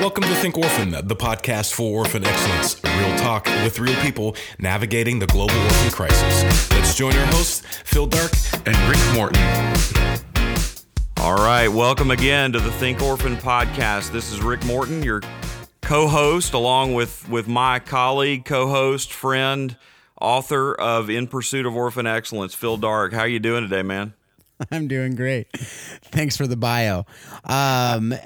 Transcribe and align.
Welcome 0.00 0.22
to 0.22 0.34
Think 0.36 0.56
Orphan, 0.56 0.90
the 0.90 1.16
podcast 1.16 1.72
for 1.72 1.98
orphan 1.98 2.24
excellence. 2.24 2.80
Real 2.84 3.18
talk 3.18 3.46
with 3.46 3.80
real 3.80 4.00
people 4.00 4.36
navigating 4.60 5.18
the 5.18 5.26
global 5.26 5.56
orphan 5.56 5.90
crisis. 5.90 6.70
Let's 6.70 6.94
join 6.94 7.16
our 7.16 7.26
hosts, 7.26 7.62
Phil 7.82 8.06
Darke 8.06 8.30
and 8.64 8.76
Rick 8.88 9.00
Morton. 9.12 9.42
All 11.16 11.34
right, 11.34 11.66
welcome 11.66 12.12
again 12.12 12.52
to 12.52 12.60
the 12.60 12.70
Think 12.70 13.02
Orphan 13.02 13.36
podcast. 13.38 14.12
This 14.12 14.32
is 14.32 14.40
Rick 14.40 14.64
Morton, 14.64 15.02
your 15.02 15.20
co-host, 15.82 16.54
along 16.54 16.94
with 16.94 17.28
with 17.28 17.48
my 17.48 17.80
colleague, 17.80 18.44
co-host, 18.44 19.12
friend, 19.12 19.76
author 20.20 20.74
of 20.74 21.10
In 21.10 21.26
Pursuit 21.26 21.66
of 21.66 21.74
Orphan 21.74 22.06
Excellence, 22.06 22.54
Phil 22.54 22.76
Darke. 22.76 23.14
How 23.14 23.22
are 23.22 23.28
you 23.28 23.40
doing 23.40 23.64
today, 23.64 23.82
man? 23.82 24.14
I'm 24.72 24.88
doing 24.88 25.14
great. 25.14 25.46
Thanks 25.56 26.36
for 26.36 26.46
the 26.46 26.56
bio. 26.56 27.06
Um, 27.44 28.10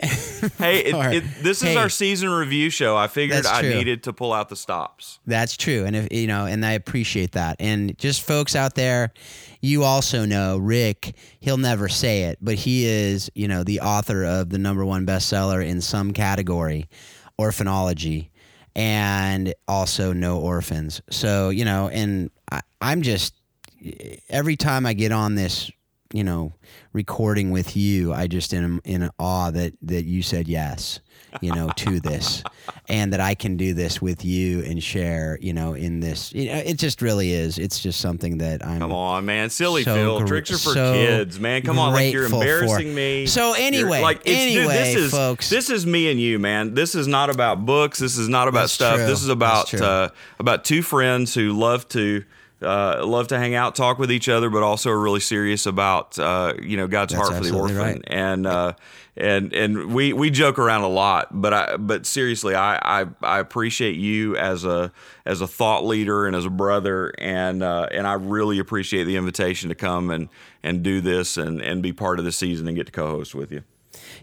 hey, 0.59 0.81
it, 0.81 0.95
it, 1.15 1.25
this 1.43 1.59
is 1.63 1.69
Hey. 1.71 1.77
our 1.77 1.89
season 1.89 2.31
review 2.31 2.71
show. 2.71 2.97
I 2.97 3.07
figured 3.07 3.45
I 3.47 3.63
needed 3.63 4.03
to 4.05 4.13
pull 4.13 4.33
out 4.33 4.49
the 4.49 4.57
stops. 4.57 5.19
that's 5.27 5.57
true, 5.57 5.85
and 5.85 5.95
if 5.95 6.13
you 6.13 6.27
know, 6.27 6.47
and 6.47 6.65
I 6.65 6.73
appreciate 6.73 7.33
that. 7.33 7.57
And 7.61 7.97
just 7.99 8.23
folks 8.23 8.57
out 8.57 8.75
there, 8.75 9.13
you 9.61 9.85
also 9.85 10.25
know 10.25 10.59
Rick. 10.59 11.15
He'll 11.41 11.59
never 11.59 11.89
say 11.89 12.23
it, 12.25 12.39
but 12.41 12.55
he 12.55 12.87
is, 12.87 13.31
you 13.35 13.47
know, 13.49 13.63
the 13.63 13.81
author 13.81 14.25
of 14.25 14.49
the 14.51 14.59
number 14.59 14.85
one 14.87 15.05
bestseller 15.07 15.65
in 15.67 15.81
some 15.83 16.13
category, 16.13 16.89
orphanology, 17.39 18.29
and 18.75 19.53
also 19.69 20.13
KnowOrphans. 20.15 21.03
So 21.11 21.51
you 21.51 21.65
know, 21.65 21.89
and 21.89 22.31
I, 22.51 22.61
I'm 22.81 23.03
just 23.03 23.35
every 24.29 24.57
time 24.57 24.87
I 24.87 24.95
get 24.95 25.13
on 25.13 25.35
this, 25.35 25.71
you 26.13 26.25
know, 26.25 26.53
recording 26.93 27.51
with 27.51 27.77
you, 27.77 28.13
I 28.13 28.27
just 28.27 28.53
in 28.53 28.81
in 28.85 29.11
awe 29.19 29.51
that 29.51 29.73
that 29.83 30.05
you 30.05 30.23
said 30.23 30.47
yes, 30.49 31.01
you 31.41 31.55
know, 31.55 31.71
to 31.77 32.01
this, 32.01 32.43
and 32.89 33.13
that 33.13 33.21
I 33.21 33.35
can 33.35 33.57
do 33.57 33.73
this 33.75 34.03
with 34.03 34.25
you 34.25 34.61
and 34.63 34.83
share, 34.83 35.39
you 35.41 35.53
know, 35.55 35.73
in 35.75 36.01
this. 36.01 36.33
You 36.33 36.53
know, 36.53 36.59
it 36.59 36.75
just 36.79 37.01
really 37.01 37.33
is. 37.33 37.59
It's 37.59 37.81
just 37.81 38.01
something 38.01 38.39
that 38.39 38.65
I'm. 38.67 38.79
Come 38.81 38.93
on, 38.93 39.25
man. 39.25 39.49
Silly 39.51 39.85
So 39.85 39.95
Phil. 39.95 40.21
gr- 40.21 40.27
Tricks 40.27 40.51
are 40.51 40.59
for 40.59 40.75
so 40.75 40.93
kids, 40.93 41.41
man. 41.41 41.63
Come 41.63 41.79
on, 41.79 41.93
like 41.95 42.13
you're 42.13 42.29
grateful 42.29 42.41
for- 42.43 42.47
embarrassing 42.47 42.95
me. 42.95 43.27
So 43.27 43.55
You're- 43.55 43.63
anyway, 43.65 44.03
like 44.03 44.19
it's, 44.27 44.27
dude, 44.53 44.59
anyway, 44.59 44.75
this 44.75 44.95
is, 44.97 45.11
folks. 45.13 45.49
This 45.49 45.71
is 45.71 45.87
me 45.87 46.11
and 46.11 46.21
you, 46.21 46.39
man. 46.39 46.75
This 46.75 46.95
is 46.95 47.07
not 47.09 47.31
about 47.31 47.65
books. 47.65 47.99
This 47.99 48.19
is 48.19 48.29
not 48.29 48.49
about 48.49 48.69
stuff. 48.71 48.97
true. 48.97 49.07
This 49.07 49.23
is 49.23 49.29
about 49.29 49.73
uh, 49.75 50.11
about 50.39 50.65
two 50.65 50.83
friends 50.83 51.33
who 51.35 51.53
love 51.53 51.89
to 51.89 52.25
uh, 52.63 53.05
love 53.05 53.29
to 53.29 53.39
hang 53.39 53.55
out, 53.55 53.75
talk 53.75 53.99
with 53.99 54.11
each 54.11 54.29
other, 54.29 54.51
but 54.51 54.63
also 54.63 54.91
are 54.91 55.01
really 55.01 55.21
serious 55.21 55.67
about 55.67 56.19
uh, 56.19 56.55
you 56.61 56.77
know 56.77 56.87
God's 56.87 57.15
That's 57.15 57.29
heart 57.29 57.45
for 57.45 57.51
the 57.51 57.57
orphan. 57.57 57.77
right. 57.77 58.05
And 58.07 58.47
uh, 58.47 58.75
and 59.17 59.53
and 59.53 59.95
we 59.95 60.13
we 60.13 60.31
joke 60.31 60.59
around 60.59 60.83
a 60.83 60.89
lot, 60.89 61.29
but 61.33 61.53
I 61.53 61.77
but 61.77 62.07
seriously, 62.07 62.55
I 62.55 63.03
I, 63.03 63.07
I 63.23 63.39
appreciate 63.41 63.97
you 63.97 64.37
as 64.37 64.65
a 64.65 64.93
as 65.27 65.41
a 65.41 65.47
thought 65.47 65.85
leader 65.85 66.27
and 66.27 66.35
as 66.35 66.47
a 66.47 66.51
brother, 66.51 67.13
and 67.19 67.63
uh, 67.63 67.89
and 67.91 68.07
I 68.07 68.15
really 68.15 68.59
appreciate 68.59 69.05
the 69.05 69.17
invitation 69.17 69.69
to 69.69 69.75
come 69.75 70.11
and 70.11 70.29
and 70.63 70.83
do 70.83 71.01
this 71.01 71.37
and 71.37 71.61
and 71.61 71.83
be 71.83 71.93
part 71.93 72.19
of 72.19 72.25
the 72.25 72.33
season 72.33 72.69
and 72.69 72.77
get 72.77 72.87
to 72.87 72.93
co-host 72.93 73.35
with 73.35 73.53
you. 73.53 73.65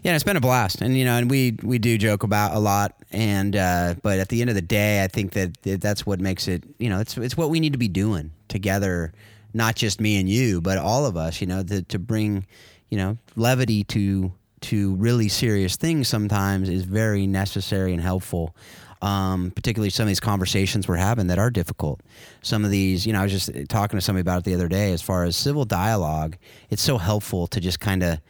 Yeah, 0.02 0.14
it's 0.14 0.24
been 0.24 0.36
a 0.36 0.40
blast, 0.40 0.80
and 0.80 0.96
you 0.96 1.04
know, 1.04 1.16
and 1.16 1.30
we 1.30 1.56
we 1.62 1.78
do 1.78 1.98
joke 1.98 2.22
about 2.22 2.54
a 2.54 2.58
lot, 2.58 2.96
and 3.12 3.54
uh, 3.54 3.94
but 4.02 4.18
at 4.18 4.28
the 4.28 4.40
end 4.40 4.50
of 4.50 4.56
the 4.56 4.62
day, 4.62 5.04
I 5.04 5.08
think 5.08 5.32
that, 5.32 5.60
that 5.62 5.80
that's 5.80 6.06
what 6.06 6.20
makes 6.20 6.48
it. 6.48 6.64
You 6.78 6.88
know, 6.88 7.00
it's 7.00 7.16
it's 7.18 7.36
what 7.36 7.50
we 7.50 7.60
need 7.60 7.72
to 7.72 7.78
be 7.78 7.88
doing 7.88 8.32
together, 8.48 9.12
not 9.52 9.76
just 9.76 10.00
me 10.00 10.18
and 10.18 10.28
you, 10.28 10.60
but 10.60 10.78
all 10.78 11.06
of 11.06 11.16
us. 11.16 11.40
You 11.40 11.46
know, 11.46 11.62
to 11.62 11.82
to 11.82 11.98
bring, 11.98 12.46
you 12.88 12.98
know, 12.98 13.18
levity 13.36 13.84
to 13.84 14.32
to 14.62 14.94
really 14.96 15.28
serious 15.28 15.76
things 15.76 16.08
sometimes 16.08 16.68
is 16.68 16.84
very 16.84 17.26
necessary 17.26 17.92
and 17.92 18.02
helpful. 18.02 18.54
Um, 19.02 19.50
particularly 19.52 19.88
some 19.88 20.02
of 20.02 20.08
these 20.08 20.20
conversations 20.20 20.86
we're 20.86 20.96
having 20.96 21.28
that 21.28 21.38
are 21.38 21.50
difficult. 21.50 22.02
Some 22.42 22.66
of 22.66 22.70
these, 22.70 23.06
you 23.06 23.14
know, 23.14 23.20
I 23.20 23.22
was 23.22 23.32
just 23.32 23.50
talking 23.70 23.96
to 23.96 24.02
somebody 24.02 24.20
about 24.20 24.40
it 24.40 24.44
the 24.44 24.54
other 24.54 24.68
day. 24.68 24.92
As 24.92 25.00
far 25.00 25.24
as 25.24 25.36
civil 25.36 25.64
dialogue, 25.64 26.36
it's 26.68 26.82
so 26.82 26.98
helpful 26.98 27.46
to 27.46 27.60
just 27.60 27.80
kind 27.80 28.02
of 28.02 28.20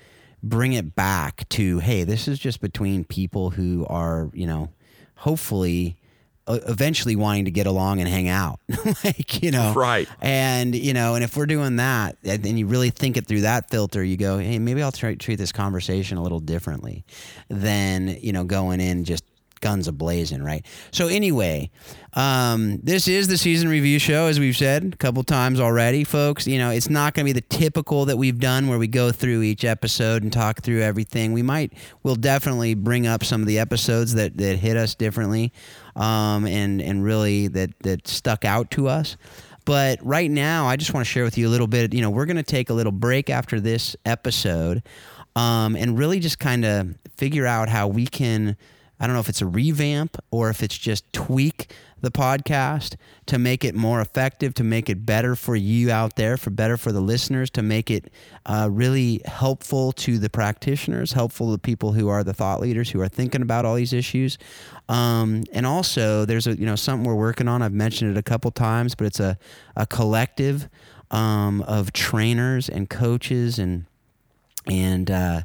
bring 0.42 0.72
it 0.72 0.94
back 0.94 1.48
to 1.50 1.78
hey 1.80 2.04
this 2.04 2.26
is 2.28 2.38
just 2.38 2.60
between 2.60 3.04
people 3.04 3.50
who 3.50 3.86
are 3.88 4.30
you 4.32 4.46
know 4.46 4.70
hopefully 5.16 5.96
uh, 6.46 6.58
eventually 6.66 7.14
wanting 7.14 7.44
to 7.44 7.50
get 7.50 7.66
along 7.66 8.00
and 8.00 8.08
hang 8.08 8.26
out 8.28 8.58
like 9.04 9.42
you 9.42 9.50
know 9.50 9.74
Right. 9.74 10.08
and 10.20 10.74
you 10.74 10.94
know 10.94 11.14
and 11.14 11.22
if 11.22 11.36
we're 11.36 11.46
doing 11.46 11.76
that 11.76 12.16
and 12.24 12.42
then 12.42 12.56
you 12.56 12.66
really 12.66 12.90
think 12.90 13.16
it 13.18 13.26
through 13.26 13.42
that 13.42 13.68
filter 13.70 14.02
you 14.02 14.16
go 14.16 14.38
hey 14.38 14.58
maybe 14.58 14.82
i'll 14.82 14.90
try, 14.92 15.14
treat 15.14 15.36
this 15.36 15.52
conversation 15.52 16.16
a 16.16 16.22
little 16.22 16.40
differently 16.40 17.04
than 17.48 18.08
you 18.20 18.32
know 18.32 18.44
going 18.44 18.80
in 18.80 19.04
just 19.04 19.24
guns 19.60 19.88
ablazing, 19.88 20.44
right 20.44 20.64
so 20.90 21.06
anyway 21.06 21.70
um, 22.14 22.80
this 22.82 23.06
is 23.06 23.28
the 23.28 23.38
season 23.38 23.68
review 23.68 23.98
show 23.98 24.26
as 24.26 24.40
we've 24.40 24.56
said 24.56 24.92
a 24.92 24.96
couple 24.96 25.22
times 25.22 25.60
already 25.60 26.04
folks 26.04 26.46
you 26.46 26.58
know 26.58 26.70
it's 26.70 26.90
not 26.90 27.14
going 27.14 27.26
to 27.26 27.32
be 27.32 27.38
the 27.38 27.46
typical 27.46 28.04
that 28.04 28.16
we've 28.16 28.40
done 28.40 28.68
where 28.68 28.78
we 28.78 28.88
go 28.88 29.12
through 29.12 29.42
each 29.42 29.64
episode 29.64 30.22
and 30.22 30.32
talk 30.32 30.62
through 30.62 30.80
everything 30.80 31.32
we 31.32 31.42
might 31.42 31.72
we'll 32.02 32.16
definitely 32.16 32.74
bring 32.74 33.06
up 33.06 33.24
some 33.24 33.40
of 33.40 33.46
the 33.46 33.58
episodes 33.58 34.14
that 34.14 34.36
that 34.36 34.56
hit 34.56 34.76
us 34.76 34.94
differently 34.94 35.52
um, 35.96 36.46
and 36.46 36.80
and 36.80 37.04
really 37.04 37.48
that 37.48 37.70
that 37.80 38.06
stuck 38.08 38.44
out 38.44 38.70
to 38.70 38.88
us 38.88 39.16
but 39.64 40.04
right 40.04 40.30
now, 40.30 40.66
I 40.66 40.76
just 40.76 40.92
want 40.94 41.06
to 41.06 41.10
share 41.10 41.22
with 41.22 41.38
you 41.38 41.46
a 41.46 41.50
little 41.50 41.66
bit. 41.66 41.94
You 41.94 42.00
know, 42.00 42.10
we're 42.10 42.26
going 42.26 42.36
to 42.36 42.42
take 42.42 42.70
a 42.70 42.74
little 42.74 42.92
break 42.92 43.30
after 43.30 43.60
this 43.60 43.94
episode 44.04 44.82
um, 45.36 45.76
and 45.76 45.98
really 45.98 46.18
just 46.18 46.38
kind 46.38 46.64
of 46.64 46.96
figure 47.16 47.46
out 47.46 47.68
how 47.68 47.86
we 47.88 48.06
can. 48.06 48.56
I 49.00 49.06
don't 49.06 49.14
know 49.14 49.20
if 49.20 49.28
it's 49.30 49.40
a 49.40 49.46
revamp 49.46 50.18
or 50.30 50.50
if 50.50 50.62
it's 50.62 50.76
just 50.76 51.10
tweak 51.12 51.72
the 52.02 52.10
podcast 52.10 52.96
to 53.26 53.38
make 53.38 53.64
it 53.64 53.74
more 53.74 54.00
effective, 54.00 54.54
to 54.54 54.64
make 54.64 54.88
it 54.88 55.04
better 55.04 55.34
for 55.34 55.56
you 55.56 55.90
out 55.90 56.16
there, 56.16 56.36
for 56.36 56.50
better 56.50 56.76
for 56.76 56.92
the 56.92 57.00
listeners, 57.00 57.50
to 57.50 57.62
make 57.62 57.90
it 57.90 58.12
uh, 58.46 58.68
really 58.70 59.20
helpful 59.24 59.92
to 59.92 60.18
the 60.18 60.30
practitioners, 60.30 61.12
helpful 61.12 61.46
to 61.48 61.52
the 61.52 61.58
people 61.58 61.92
who 61.92 62.08
are 62.08 62.22
the 62.22 62.34
thought 62.34 62.60
leaders 62.60 62.90
who 62.90 63.00
are 63.00 63.08
thinking 63.08 63.42
about 63.42 63.64
all 63.64 63.74
these 63.74 63.92
issues. 63.92 64.38
Um, 64.88 65.44
and 65.52 65.66
also, 65.66 66.24
there's 66.24 66.46
a 66.46 66.56
you 66.56 66.66
know 66.66 66.76
something 66.76 67.06
we're 67.06 67.14
working 67.14 67.48
on. 67.48 67.62
I've 67.62 67.72
mentioned 67.72 68.10
it 68.10 68.18
a 68.18 68.22
couple 68.22 68.50
times, 68.50 68.94
but 68.94 69.06
it's 69.06 69.20
a 69.20 69.38
a 69.76 69.86
collective 69.86 70.68
um, 71.10 71.62
of 71.62 71.92
trainers 71.92 72.68
and 72.68 72.88
coaches 72.88 73.58
and 73.58 73.86
and 74.66 75.10
uh, 75.10 75.42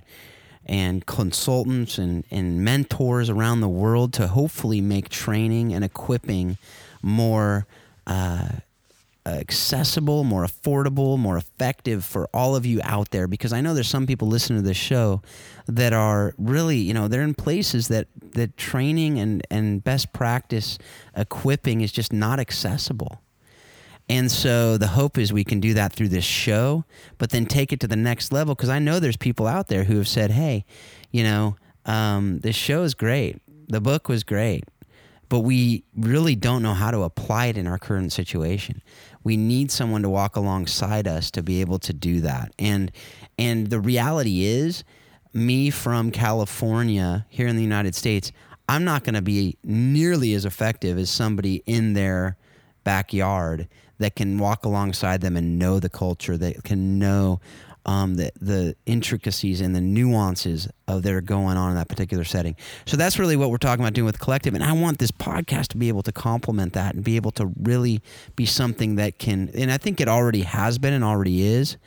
and 0.66 1.06
consultants 1.06 1.98
and, 1.98 2.24
and 2.32 2.64
mentors 2.64 3.30
around 3.30 3.62
the 3.62 3.70
world 3.70 4.14
to 4.14 4.28
hopefully 4.28 4.82
make 4.82 5.10
training 5.10 5.74
and 5.74 5.84
equipping 5.84 6.58
more 7.02 7.68
uh, 8.08 8.48
accessible, 9.26 10.24
more 10.24 10.46
affordable, 10.46 11.18
more 11.18 11.38
effective 11.38 12.06
for 12.06 12.28
all 12.34 12.56
of 12.56 12.66
you 12.66 12.80
out 12.84 13.10
there. 13.12 13.28
Because 13.28 13.54
I 13.54 13.62
know 13.62 13.74
there's 13.74 13.88
some 13.88 14.06
people 14.06 14.28
listening 14.28 14.62
to 14.62 14.68
this 14.68 14.78
show 14.78 15.22
that 15.68 15.94
are 15.94 16.34
really, 16.38 16.78
you 16.78 16.94
know, 16.94 17.08
they're 17.08 17.22
in 17.22 17.34
places 17.34 17.88
that 17.88 18.08
that 18.34 18.58
training 18.58 19.20
and 19.20 19.46
and 19.50 19.84
best 19.84 20.14
practice 20.14 20.78
equipping 21.16 21.82
is 21.82 21.92
just 21.92 22.14
not 22.14 22.40
accessible. 22.40 23.22
And 24.08 24.32
so 24.32 24.78
the 24.78 24.88
hope 24.88 25.18
is 25.18 25.34
we 25.34 25.44
can 25.44 25.60
do 25.60 25.74
that 25.74 25.94
through 25.94 26.10
this 26.10 26.24
show, 26.24 26.86
but 27.18 27.32
then 27.32 27.46
take 27.46 27.74
it 27.74 27.80
to 27.80 27.88
the 27.88 27.96
next 27.96 28.32
level. 28.32 28.54
Because 28.54 28.70
I 28.70 28.80
know 28.80 29.00
there's 29.00 29.18
people 29.18 29.48
out 29.48 29.68
there 29.68 29.84
who 29.86 29.98
have 29.98 30.08
said, 30.08 30.32
hey, 30.32 30.66
you 31.12 31.24
know, 31.24 31.56
um, 31.86 32.40
this 32.40 32.56
show 32.56 32.84
is 32.84 32.94
great. 32.94 33.42
The 33.68 33.82
book 33.82 34.08
was 34.08 34.24
great, 34.24 34.66
but 35.28 35.40
we 35.40 35.84
really 35.96 36.36
don't 36.36 36.62
know 36.62 36.76
how 36.76 36.92
to 36.92 37.02
apply 37.02 37.48
it 37.48 37.58
in 37.58 37.66
our 37.66 37.80
current 37.80 38.12
situation. 38.12 38.82
We 39.24 39.38
need 39.38 39.72
someone 39.72 40.04
to 40.04 40.10
walk 40.10 40.36
alongside 40.36 41.08
us 41.08 41.32
to 41.32 41.42
be 41.42 41.62
able 41.62 41.80
to 41.80 41.94
do 41.94 42.22
that. 42.22 42.54
And 42.60 42.92
and 43.40 43.72
the 43.72 43.80
reality 43.80 44.46
is, 44.46 44.84
me 45.34 45.72
from 45.72 46.12
California 46.12 47.26
here 47.30 47.48
in 47.48 47.56
the 47.56 47.64
United 47.64 47.96
States, 47.96 48.32
I'm 48.70 48.84
not 48.84 49.04
going 49.04 49.16
to 49.16 49.22
be 49.22 49.58
nearly 49.64 50.34
as 50.34 50.46
effective 50.46 50.98
as 50.98 51.10
somebody 51.10 51.64
in 51.66 51.94
their 51.94 52.38
backyard 52.84 53.68
that 53.98 54.16
can 54.16 54.38
walk 54.38 54.66
alongside 54.66 55.22
them 55.22 55.38
and 55.38 55.58
know 55.60 55.80
the 55.80 55.90
culture, 55.90 56.38
that 56.38 56.64
can 56.64 57.00
know 57.00 57.40
um, 57.86 58.16
the 58.16 58.32
the 58.42 58.76
intricacies 58.86 59.62
and 59.62 59.76
the 59.76 59.82
nuances 59.82 60.68
of 60.88 61.04
that 61.04 61.14
are 61.14 61.22
going 61.22 61.58
on 61.58 61.70
in 61.70 61.76
that 61.76 61.88
particular 61.88 62.24
setting. 62.24 62.56
So 62.86 62.98
that's 62.98 63.20
really 63.20 63.36
what 63.36 63.52
we're 63.52 63.58
talking 63.58 63.84
about 63.84 63.94
doing 63.94 64.06
with 64.06 64.20
collective, 64.20 64.54
and 64.56 64.64
I 64.64 64.74
want 64.74 64.98
this 64.98 65.12
podcast 65.12 65.68
to 65.70 65.78
be 65.78 65.88
able 65.88 66.04
to 66.04 66.12
complement 66.12 66.74
that 66.74 66.96
and 66.96 67.04
be 67.04 67.16
able 67.16 67.32
to 67.32 67.52
really 67.62 68.02
be 68.36 68.46
something 68.46 68.96
that 68.96 69.20
can. 69.20 69.50
And 69.54 69.72
I 69.72 69.78
think 69.78 70.02
it 70.02 70.08
already 70.08 70.42
has 70.42 70.78
been 70.78 70.94
and 70.94 71.04
already 71.04 71.44
is, 71.44 71.78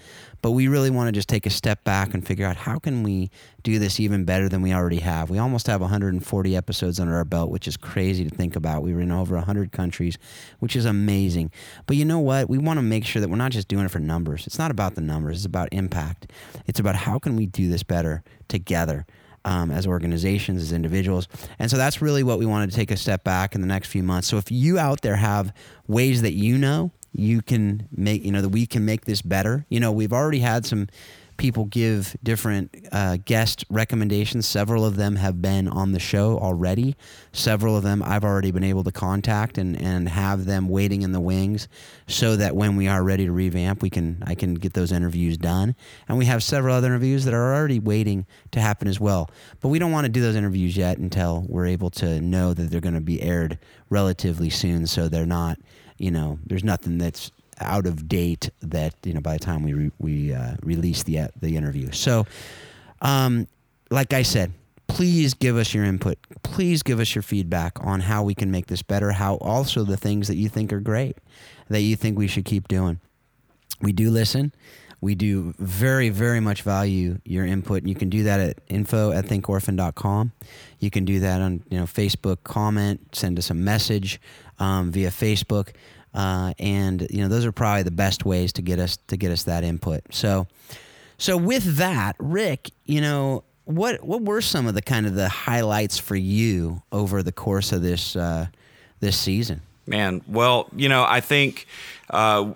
but 0.41 0.53
we 0.53 0.69
really 0.69 0.91
want 0.91 1.09
to 1.09 1.13
just 1.13 1.29
take 1.29 1.47
a 1.47 1.51
step 1.51 1.85
back 1.85 2.15
and 2.15 2.27
figure 2.27 2.47
out 2.47 2.57
how 2.57 2.79
can 2.79 3.03
we 3.03 3.31
do 3.63 3.79
this 3.79 3.99
even 3.99 4.25
better 4.25 4.49
than 4.49 4.63
we 4.63 4.73
already 4.73 5.01
have. 5.01 5.31
We 5.31 5.39
almost 5.39 5.67
have 5.67 5.81
140 5.81 6.57
episodes 6.57 7.01
under 7.01 7.17
our 7.17 7.25
belt, 7.25 7.51
which 7.51 7.67
is 7.67 7.77
crazy 7.77 8.25
to 8.25 8.31
think 8.35 8.57
about. 8.57 8.83
We 8.83 8.95
were 8.95 9.01
in 9.01 9.11
over 9.13 9.35
100 9.37 9.73
countries, 9.73 10.17
which 10.61 10.77
is 10.77 10.85
amazing. 10.85 11.51
But 11.87 11.97
you 11.97 12.05
know 12.05 12.21
what? 12.21 12.49
We 12.49 12.59
want 12.59 12.79
to 12.79 12.83
make 12.83 13.05
sure 13.05 13.21
that 13.21 13.29
we're 13.29 13.37
not 13.37 13.53
just 13.53 13.69
doing 13.69 13.85
it 13.85 13.91
for 13.91 13.99
numbers. 13.99 14.47
It's 14.47 14.59
not 14.59 14.71
about 14.71 14.95
the 14.95 15.01
numbers, 15.01 15.39
it's 15.39 15.47
about 15.47 15.69
impact. 15.73 16.33
It's 16.67 16.81
about 16.81 16.97
how 16.97 17.19
can 17.19 17.37
we 17.37 17.47
do 17.47 17.69
this 17.69 17.83
better 17.83 18.23
together. 18.49 19.07
um, 19.45 19.71
as 19.71 19.87
organizations, 19.87 20.61
as 20.61 20.73
individuals. 20.73 21.27
And 21.59 21.71
so 21.71 21.77
that's 21.77 22.03
really 22.03 22.23
what 22.23 22.39
we 22.39 22.45
wanted 22.45 22.71
to 22.71 22.77
take 22.77 22.91
a 22.91 22.97
step 22.97 23.25
back 23.25 23.55
in 23.55 23.61
the 23.63 23.67
next 23.67 23.89
few 23.89 24.03
months. 24.03 24.29
So 24.29 24.37
if 24.37 24.51
you 24.51 24.79
out 24.79 25.01
there 25.01 25.17
have 25.17 25.55
ways 25.87 26.21
that 26.23 26.33
you 26.35 26.59
know 26.59 26.91
you 27.19 27.43
can 27.43 27.89
make, 27.91 28.25
you 28.25 28.33
know, 28.33 28.43
that 28.43 28.49
we 28.51 28.67
can 28.67 28.85
make 28.85 29.05
this 29.05 29.23
better, 29.23 29.67
you 29.69 29.81
know, 29.81 29.93
we've 29.93 30.13
already 30.13 30.41
had 30.41 30.65
some 30.65 30.89
people 31.39 31.65
give 31.67 32.17
different 32.23 32.77
uh, 32.93 33.17
guest 33.25 33.65
recommendations. 33.71 34.45
Several 34.45 34.85
of 34.85 34.97
them 34.97 35.17
have 35.17 35.41
been 35.41 35.69
on 35.69 35.93
the 35.93 36.01
show 36.01 36.37
already. 36.39 36.97
Several 37.33 37.77
of 37.77 37.85
them 37.85 38.03
I've 38.03 38.25
already 38.25 38.51
been 38.51 38.65
able 38.65 38.85
to 38.85 38.93
contact 38.93 39.57
and, 39.57 39.81
and 39.81 40.09
have 40.09 40.45
them 40.45 40.69
waiting 40.69 41.03
in 41.03 41.13
the 41.13 41.21
wings 41.21 41.69
so 42.09 42.37
that 42.37 42.55
when 42.55 42.77
we 42.77 42.89
are 42.89 43.03
ready 43.03 43.25
to 43.25 43.33
revamp, 43.33 43.83
we 43.83 43.89
can 43.89 44.23
I 44.27 44.35
can 44.35 44.55
get 44.55 44.75
those 44.75 44.93
interviews 44.93 45.39
done. 45.39 45.75
And 46.09 46.19
we 46.19 46.27
have 46.27 46.43
several 46.43 46.75
other 46.75 46.89
interviews 46.89 47.25
that 47.25 47.35
are 47.35 47.55
already 47.55 47.79
waiting 47.79 48.27
to 48.51 48.61
happen 48.61 48.89
as 48.89 49.01
well. 49.01 49.31
But 49.61 49.69
we 49.69 49.79
don't 49.79 49.93
want 49.93 50.05
to 50.05 50.13
do 50.13 50.21
those 50.21 50.37
interviews 50.37 50.77
yet 50.77 50.99
until 50.99 51.47
we're 51.49 51.67
able 51.67 51.91
to 51.91 52.21
know 52.21 52.53
that 52.53 52.65
they're 52.65 52.81
going 52.81 52.95
to 52.95 53.01
be 53.01 53.23
aired 53.23 53.59
relatively 53.91 54.51
soon 54.51 54.87
so 54.87 55.09
they're 55.09 55.25
not, 55.25 55.59
you 55.99 56.11
know, 56.11 56.39
there's 56.47 56.65
nothing 56.65 56.99
that's 56.99 57.31
out 57.61 57.87
of 57.87 58.09
date 58.09 58.51
that 58.61 58.95
you 59.03 59.13
know 59.13 59.21
by 59.21 59.33
the 59.33 59.41
time 59.41 59.65
we 59.65 59.73
re- 59.73 59.93
we 59.99 60.33
uh, 60.33 60.55
release 60.63 61.03
the 61.03 61.19
uh, 61.21 61.29
the 61.41 61.57
interview. 61.57 61.91
So, 61.93 62.27
um, 63.03 63.49
like 63.91 64.13
I 64.13 64.23
said, 64.23 64.53
please 64.87 65.35
give 65.35 65.57
us 65.57 65.75
your 65.75 65.85
input. 65.85 66.19
Please 66.43 66.83
give 66.83 67.01
us 67.01 67.15
your 67.15 67.23
feedback 67.23 67.83
on 67.85 68.01
how 68.01 68.23
we 68.23 68.35
can 68.35 68.51
make 68.51 68.67
this 68.67 68.83
better. 68.83 69.13
How 69.13 69.37
also 69.37 69.85
the 69.85 69.97
things 69.97 70.29
that 70.29 70.37
you 70.37 70.49
think 70.49 70.73
are 70.73 70.81
great 70.81 71.17
that 71.69 71.81
you 71.81 71.97
think 71.97 72.19
we 72.19 72.27
should 72.27 72.45
keep 72.45 72.69
doing. 72.69 73.01
We 73.81 73.93
do 73.93 74.11
listen. 74.11 74.53
We 75.01 75.15
do 75.15 75.55
very, 75.59 76.09
very 76.09 76.41
much 76.41 76.63
value 76.63 77.19
your 77.25 77.47
input. 77.47 77.87
You 77.87 77.95
can 77.95 78.09
do 78.09 78.25
that 78.25 78.41
at 78.41 78.59
info 78.69 79.13
at 79.13 79.27
thinkorphan.com. 79.27 80.33
You 80.81 80.91
can 80.91 81.05
do 81.05 81.21
that 81.21 81.41
on 81.41 81.63
you 81.71 81.79
know 81.79 81.85
Facebook, 81.85 82.39
comment, 82.45 83.15
send 83.15 83.39
us 83.39 83.51
a 83.51 83.55
message 83.55 84.21
um, 84.59 84.91
via 84.91 85.11
Facebook. 85.11 85.69
Uh, 86.15 86.53
and 86.59 87.07
you 87.11 87.23
know 87.23 87.29
those 87.29 87.45
are 87.45 87.53
probably 87.53 87.83
the 87.83 87.91
best 87.91 88.25
ways 88.25 88.53
to 88.55 88.63
get 88.63 88.79
us 88.81 88.97
to 89.09 89.17
get 89.17 89.31
us 89.31 89.45
that 89.45 89.63
input. 89.63 90.03
So, 90.11 90.47
so 91.17 91.37
with 91.37 91.77
that, 91.77 92.17
Rick, 92.19 92.71
you 92.85 93.01
know 93.01 93.45
what 93.65 94.03
what 94.03 94.23
were 94.23 94.41
some 94.41 94.67
of 94.67 94.75
the 94.75 94.83
kind 94.83 95.07
of 95.07 95.15
the 95.15 95.29
highlights 95.29 95.99
for 95.99 96.17
you 96.17 96.83
over 96.91 97.23
the 97.23 97.33
course 97.33 97.71
of 97.71 97.83
this 97.83 98.17
uh, 98.17 98.47
this 99.01 99.17
season? 99.17 99.61
Man, 99.87 100.23
well, 100.27 100.69
you 100.75 100.89
know, 100.89 101.05
I 101.07 101.21
think 101.21 101.67
uh, 102.11 102.53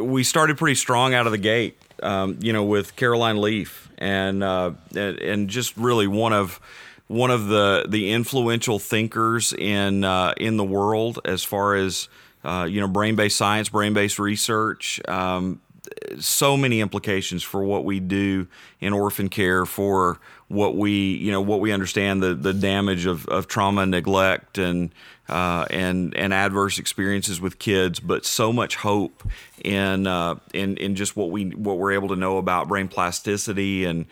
we 0.00 0.22
started 0.24 0.58
pretty 0.58 0.74
strong 0.74 1.14
out 1.14 1.26
of 1.26 1.32
the 1.32 1.38
gate. 1.38 1.78
Um, 2.02 2.38
you 2.40 2.52
know, 2.52 2.64
with 2.64 2.96
Caroline 2.96 3.40
Leaf 3.40 3.90
and 3.98 4.42
uh, 4.42 4.72
and 4.94 5.48
just 5.48 5.76
really 5.76 6.06
one 6.06 6.32
of 6.32 6.60
one 7.06 7.30
of 7.30 7.46
the 7.48 7.86
the 7.88 8.12
influential 8.12 8.78
thinkers 8.78 9.52
in 9.52 10.04
uh, 10.04 10.34
in 10.36 10.56
the 10.56 10.64
world 10.64 11.20
as 11.24 11.44
far 11.44 11.74
as 11.76 12.08
uh, 12.44 12.66
you 12.68 12.80
know, 12.80 12.88
brain 12.88 13.16
based 13.16 13.36
science, 13.36 13.68
brain 13.68 13.94
based 13.94 14.18
research. 14.18 15.00
Um, 15.08 15.60
so 16.18 16.56
many 16.56 16.80
implications 16.80 17.42
for 17.42 17.62
what 17.62 17.84
we 17.84 18.00
do 18.00 18.46
in 18.80 18.92
orphan 18.92 19.28
care 19.28 19.66
for 19.66 20.18
what 20.48 20.76
we 20.76 21.14
you 21.14 21.30
know 21.30 21.40
what 21.40 21.60
we 21.60 21.72
understand 21.72 22.22
the 22.22 22.34
the 22.34 22.54
damage 22.54 23.06
of, 23.06 23.26
of 23.28 23.46
trauma 23.48 23.84
neglect 23.84 24.56
and 24.56 24.90
uh, 25.28 25.66
and 25.70 26.16
and 26.16 26.34
adverse 26.34 26.78
experiences 26.78 27.40
with 27.40 27.58
kids 27.58 28.00
but 28.00 28.24
so 28.24 28.52
much 28.52 28.76
hope 28.76 29.22
in 29.64 30.06
uh, 30.06 30.34
in 30.52 30.76
in 30.76 30.94
just 30.94 31.16
what 31.16 31.30
we 31.30 31.50
what 31.50 31.78
we're 31.78 31.92
able 31.92 32.08
to 32.08 32.16
know 32.16 32.38
about 32.38 32.68
brain 32.68 32.88
plasticity 32.88 33.84
and 33.84 34.06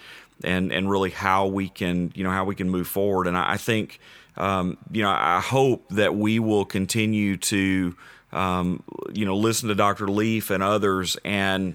and 0.44 0.72
and 0.72 0.90
really 0.90 1.10
how 1.10 1.46
we 1.46 1.68
can 1.68 2.12
you 2.14 2.24
know 2.24 2.30
how 2.30 2.44
we 2.44 2.54
can 2.54 2.68
move 2.70 2.88
forward 2.88 3.26
and 3.26 3.36
I, 3.36 3.52
I 3.52 3.56
think 3.56 4.00
um, 4.36 4.78
you 4.90 5.02
know 5.02 5.10
I 5.10 5.40
hope 5.40 5.88
that 5.90 6.14
we 6.14 6.38
will 6.38 6.64
continue 6.64 7.36
to 7.36 7.94
um, 8.32 8.82
you 9.12 9.24
know, 9.24 9.36
listen 9.36 9.68
to 9.68 9.74
Dr. 9.74 10.08
Leaf 10.08 10.50
and 10.50 10.62
others, 10.62 11.16
and 11.24 11.74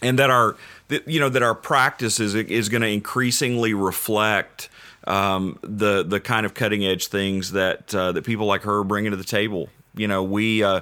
and 0.00 0.18
that 0.18 0.30
our 0.30 0.56
that, 0.88 1.06
you 1.08 1.18
know 1.18 1.28
that 1.28 1.42
our 1.42 1.54
practice 1.54 2.20
is 2.20 2.34
is 2.34 2.68
going 2.68 2.82
to 2.82 2.88
increasingly 2.88 3.74
reflect 3.74 4.68
um, 5.06 5.58
the 5.62 6.02
the 6.02 6.20
kind 6.20 6.46
of 6.46 6.54
cutting 6.54 6.84
edge 6.84 7.08
things 7.08 7.52
that 7.52 7.94
uh, 7.94 8.12
that 8.12 8.24
people 8.24 8.46
like 8.46 8.62
her 8.62 8.84
bring 8.84 9.06
into 9.06 9.16
the 9.16 9.24
table. 9.24 9.68
You 9.94 10.08
know, 10.08 10.22
we. 10.22 10.62
Uh, 10.62 10.80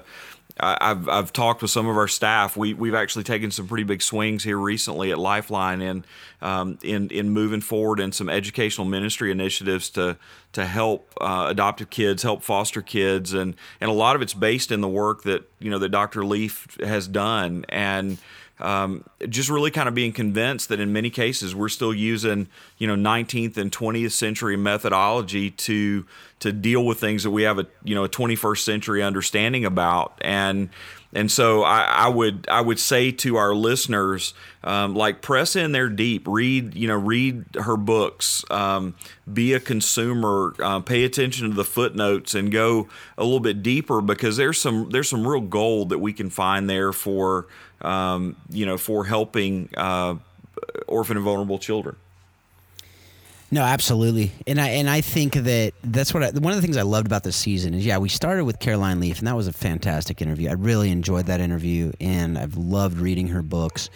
I've 0.60 1.08
I've 1.08 1.32
talked 1.32 1.62
with 1.62 1.72
some 1.72 1.88
of 1.88 1.96
our 1.96 2.06
staff. 2.06 2.56
We 2.56 2.74
we've 2.74 2.94
actually 2.94 3.24
taken 3.24 3.50
some 3.50 3.66
pretty 3.66 3.82
big 3.82 4.00
swings 4.00 4.44
here 4.44 4.56
recently 4.56 5.10
at 5.10 5.18
Lifeline 5.18 5.80
in 5.82 6.04
um, 6.42 6.78
in 6.80 7.10
in 7.10 7.30
moving 7.30 7.60
forward 7.60 7.98
in 7.98 8.12
some 8.12 8.28
educational 8.28 8.86
ministry 8.86 9.32
initiatives 9.32 9.90
to 9.90 10.16
to 10.52 10.64
help 10.64 11.12
uh, 11.20 11.46
adoptive 11.48 11.90
kids, 11.90 12.22
help 12.22 12.44
foster 12.44 12.82
kids, 12.82 13.32
and 13.32 13.56
and 13.80 13.90
a 13.90 13.94
lot 13.94 14.14
of 14.14 14.22
it's 14.22 14.34
based 14.34 14.70
in 14.70 14.80
the 14.80 14.88
work 14.88 15.24
that 15.24 15.42
you 15.58 15.70
know 15.72 15.80
that 15.80 15.88
Dr. 15.88 16.24
Leaf 16.24 16.76
has 16.80 17.08
done 17.08 17.66
and 17.68 18.18
um, 18.64 19.04
just 19.28 19.50
really 19.50 19.70
kind 19.70 19.88
of 19.88 19.94
being 19.94 20.12
convinced 20.12 20.70
that 20.70 20.80
in 20.80 20.92
many 20.92 21.10
cases 21.10 21.54
we're 21.54 21.68
still 21.68 21.92
using 21.92 22.48
you 22.78 22.86
know 22.86 22.96
19th 22.96 23.58
and 23.58 23.70
20th 23.70 24.12
century 24.12 24.56
methodology 24.56 25.50
to 25.50 26.06
to 26.40 26.52
deal 26.52 26.84
with 26.84 26.98
things 26.98 27.22
that 27.22 27.30
we 27.30 27.42
have 27.42 27.58
a 27.58 27.66
you 27.82 27.94
know 27.94 28.04
a 28.04 28.08
21st 28.08 28.58
century 28.58 29.02
understanding 29.02 29.64
about. 29.64 30.18
And 30.20 30.70
and 31.14 31.30
so 31.30 31.62
I, 31.62 31.82
I, 31.82 32.08
would 32.08 32.46
I 32.48 32.60
would 32.60 32.80
say 32.80 33.12
to 33.12 33.36
our 33.36 33.54
listeners, 33.54 34.34
um, 34.64 34.96
like 34.96 35.22
press 35.22 35.54
in 35.54 35.70
there 35.70 35.88
deep, 35.88 36.26
read 36.26 36.74
you 36.74 36.88
know 36.88 36.96
read 36.96 37.44
her 37.54 37.76
books, 37.76 38.44
um, 38.50 38.94
be 39.32 39.52
a 39.52 39.60
consumer, 39.60 40.54
uh, 40.58 40.80
pay 40.80 41.04
attention 41.04 41.48
to 41.48 41.54
the 41.54 41.64
footnotes, 41.64 42.34
and 42.34 42.50
go 42.50 42.88
a 43.16 43.24
little 43.24 43.40
bit 43.40 43.62
deeper 43.62 44.00
because 44.00 44.36
there's 44.36 44.60
some 44.60 44.90
there's 44.90 45.08
some 45.08 45.26
real 45.26 45.40
gold 45.40 45.88
that 45.90 45.98
we 45.98 46.12
can 46.12 46.30
find 46.30 46.68
there 46.68 46.92
for 46.92 47.46
um, 47.84 48.36
you 48.50 48.66
know 48.66 48.78
for 48.78 49.04
helping 49.04 49.68
uh, 49.76 50.14
orphan 50.86 51.16
and 51.16 51.24
vulnerable 51.24 51.58
children. 51.58 51.96
No, 53.50 53.62
absolutely, 53.62 54.32
and 54.46 54.60
I 54.60 54.68
and 54.70 54.90
I 54.90 55.00
think 55.00 55.34
that 55.34 55.74
that's 55.84 56.12
what 56.12 56.22
I, 56.22 56.30
one 56.30 56.52
of 56.52 56.56
the 56.56 56.62
things 56.62 56.76
I 56.76 56.82
loved 56.82 57.06
about 57.06 57.22
this 57.22 57.36
season 57.36 57.74
is 57.74 57.86
yeah 57.86 57.98
we 57.98 58.08
started 58.08 58.44
with 58.44 58.58
Caroline 58.58 58.98
Leaf 58.98 59.18
and 59.18 59.28
that 59.28 59.36
was 59.36 59.46
a 59.46 59.52
fantastic 59.52 60.20
interview. 60.20 60.48
I 60.48 60.54
really 60.54 60.90
enjoyed 60.90 61.26
that 61.26 61.40
interview 61.40 61.92
and 62.00 62.36
I've 62.36 62.56
loved 62.56 62.98
reading 62.98 63.28
her 63.28 63.42
books, 63.42 63.90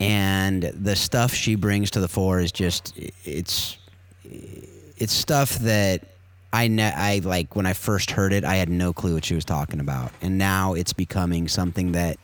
and 0.00 0.64
the 0.64 0.96
stuff 0.96 1.32
she 1.32 1.54
brings 1.54 1.90
to 1.92 2.00
the 2.00 2.08
fore 2.08 2.40
is 2.40 2.52
just 2.52 2.92
it's 3.24 3.78
it's 4.24 5.12
stuff 5.12 5.54
that 5.60 6.04
I 6.52 6.68
ne- 6.68 6.92
I 6.92 7.20
like 7.24 7.56
when 7.56 7.64
I 7.64 7.72
first 7.72 8.10
heard 8.10 8.34
it 8.34 8.44
I 8.44 8.56
had 8.56 8.68
no 8.68 8.92
clue 8.92 9.14
what 9.14 9.24
she 9.24 9.34
was 9.34 9.46
talking 9.46 9.80
about, 9.80 10.12
and 10.20 10.36
now 10.36 10.74
it's 10.74 10.92
becoming 10.92 11.48
something 11.48 11.92
that 11.92 12.18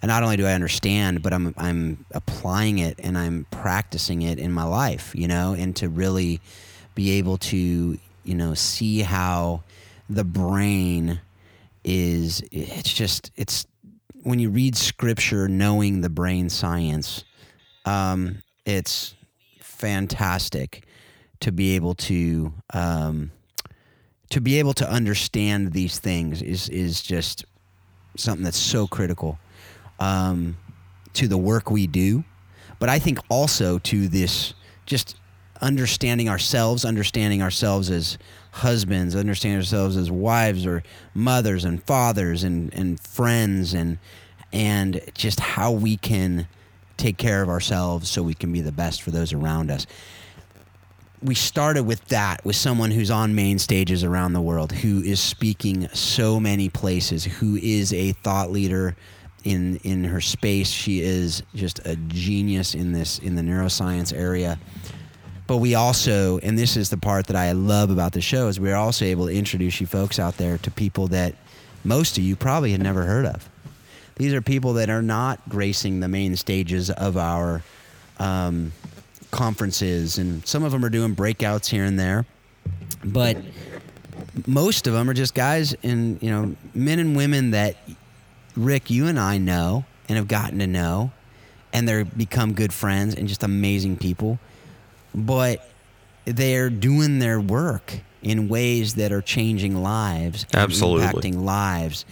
and 0.00 0.08
not 0.08 0.22
only 0.22 0.36
do 0.36 0.46
I 0.46 0.52
understand, 0.52 1.22
but 1.22 1.32
I'm 1.32 1.54
I'm 1.56 2.04
applying 2.12 2.78
it 2.78 2.98
and 3.02 3.18
I'm 3.18 3.46
practicing 3.50 4.22
it 4.22 4.38
in 4.38 4.52
my 4.52 4.64
life, 4.64 5.12
you 5.14 5.28
know, 5.28 5.54
and 5.54 5.74
to 5.76 5.88
really 5.88 6.40
be 6.94 7.12
able 7.12 7.38
to, 7.38 7.98
you 8.24 8.34
know, 8.34 8.54
see 8.54 9.00
how 9.00 9.62
the 10.08 10.24
brain 10.24 11.20
is 11.84 12.42
it's 12.50 12.92
just 12.92 13.30
it's 13.36 13.66
when 14.22 14.38
you 14.38 14.50
read 14.50 14.76
scripture 14.76 15.48
knowing 15.48 16.00
the 16.00 16.08
brain 16.08 16.48
science 16.48 17.24
um, 17.84 18.42
it's 18.66 19.14
fantastic 19.60 20.84
to 21.40 21.52
be 21.52 21.76
able 21.76 21.94
to 21.94 22.52
um, 22.74 23.30
to 24.30 24.40
be 24.40 24.58
able 24.58 24.74
to 24.74 24.90
understand 24.90 25.72
these 25.72 25.98
things 25.98 26.42
is 26.42 26.68
is 26.68 27.00
just 27.00 27.44
something 28.16 28.44
that's 28.44 28.58
so 28.58 28.86
critical 28.86 29.38
um, 29.98 30.56
to 31.14 31.28
the 31.28 31.38
work 31.38 31.70
we 31.70 31.86
do, 31.86 32.24
but 32.78 32.88
I 32.88 32.98
think 32.98 33.18
also 33.28 33.78
to 33.78 34.08
this 34.08 34.54
just 34.86 35.16
understanding 35.60 36.28
ourselves, 36.28 36.84
understanding 36.84 37.42
ourselves 37.42 37.90
as 37.90 38.18
husbands, 38.52 39.14
understanding 39.16 39.58
ourselves 39.58 39.96
as 39.96 40.10
wives 40.10 40.66
or 40.66 40.82
mothers 41.14 41.64
and 41.64 41.82
fathers 41.82 42.44
and, 42.44 42.72
and 42.74 43.00
friends 43.00 43.74
and 43.74 43.98
and 44.50 45.00
just 45.12 45.40
how 45.40 45.70
we 45.70 45.98
can 45.98 46.48
take 46.96 47.18
care 47.18 47.42
of 47.42 47.50
ourselves 47.50 48.08
so 48.08 48.22
we 48.22 48.32
can 48.32 48.50
be 48.50 48.62
the 48.62 48.72
best 48.72 49.02
for 49.02 49.10
those 49.10 49.34
around 49.34 49.70
us. 49.70 49.86
We 51.22 51.34
started 51.34 51.82
with 51.82 52.02
that 52.06 52.44
with 52.44 52.56
someone 52.56 52.90
who's 52.90 53.10
on 53.10 53.34
main 53.34 53.58
stages 53.58 54.04
around 54.04 54.32
the 54.32 54.40
world, 54.40 54.72
who 54.72 55.02
is 55.02 55.20
speaking 55.20 55.88
so 55.88 56.40
many 56.40 56.70
places, 56.70 57.24
who 57.24 57.56
is 57.56 57.92
a 57.92 58.12
thought 58.12 58.50
leader, 58.50 58.96
in 59.48 59.76
in 59.78 60.04
her 60.04 60.20
space. 60.20 60.68
She 60.68 61.00
is 61.00 61.42
just 61.54 61.80
a 61.86 61.96
genius 61.96 62.74
in 62.74 62.92
this 62.92 63.18
in 63.18 63.34
the 63.34 63.42
neuroscience 63.42 64.16
area. 64.16 64.58
But 65.46 65.58
we 65.58 65.74
also, 65.74 66.38
and 66.40 66.58
this 66.58 66.76
is 66.76 66.90
the 66.90 66.98
part 66.98 67.26
that 67.28 67.36
I 67.36 67.52
love 67.52 67.90
about 67.90 68.12
the 68.12 68.20
show, 68.20 68.48
is 68.48 68.60
we're 68.60 68.76
also 68.76 69.06
able 69.06 69.26
to 69.28 69.32
introduce 69.32 69.80
you 69.80 69.86
folks 69.86 70.18
out 70.18 70.36
there 70.36 70.58
to 70.58 70.70
people 70.70 71.08
that 71.08 71.34
most 71.84 72.18
of 72.18 72.24
you 72.24 72.36
probably 72.36 72.72
had 72.72 72.82
never 72.82 73.04
heard 73.04 73.24
of. 73.24 73.48
These 74.16 74.34
are 74.34 74.42
people 74.42 74.74
that 74.74 74.90
are 74.90 75.00
not 75.00 75.48
gracing 75.48 76.00
the 76.00 76.08
main 76.08 76.36
stages 76.36 76.90
of 76.90 77.16
our 77.16 77.62
um, 78.18 78.72
conferences, 79.30 80.18
and 80.18 80.46
some 80.46 80.64
of 80.64 80.72
them 80.72 80.84
are 80.84 80.90
doing 80.90 81.16
breakouts 81.16 81.66
here 81.66 81.84
and 81.84 81.98
there, 81.98 82.26
but 83.02 83.38
most 84.46 84.86
of 84.86 84.92
them 84.92 85.08
are 85.08 85.14
just 85.14 85.34
guys 85.34 85.74
and 85.82 86.22
you 86.22 86.30
know 86.30 86.54
men 86.74 86.98
and 86.98 87.16
women 87.16 87.52
that 87.52 87.76
Rick, 88.58 88.90
you 88.90 89.06
and 89.06 89.18
I 89.18 89.38
know 89.38 89.84
and 90.08 90.16
have 90.16 90.28
gotten 90.28 90.58
to 90.58 90.66
know, 90.66 91.12
and 91.72 91.86
they're 91.88 92.04
become 92.04 92.54
good 92.54 92.72
friends 92.72 93.14
and 93.14 93.28
just 93.28 93.42
amazing 93.42 93.96
people, 93.96 94.38
but 95.14 95.70
they're 96.24 96.70
doing 96.70 97.18
their 97.18 97.40
work 97.40 98.00
in 98.22 98.48
ways 98.48 98.94
that 98.94 99.12
are 99.12 99.22
changing 99.22 99.80
lives, 99.82 100.44
and 100.52 100.62
Absolutely. 100.62 101.06
impacting 101.06 101.42
lives, 101.42 102.04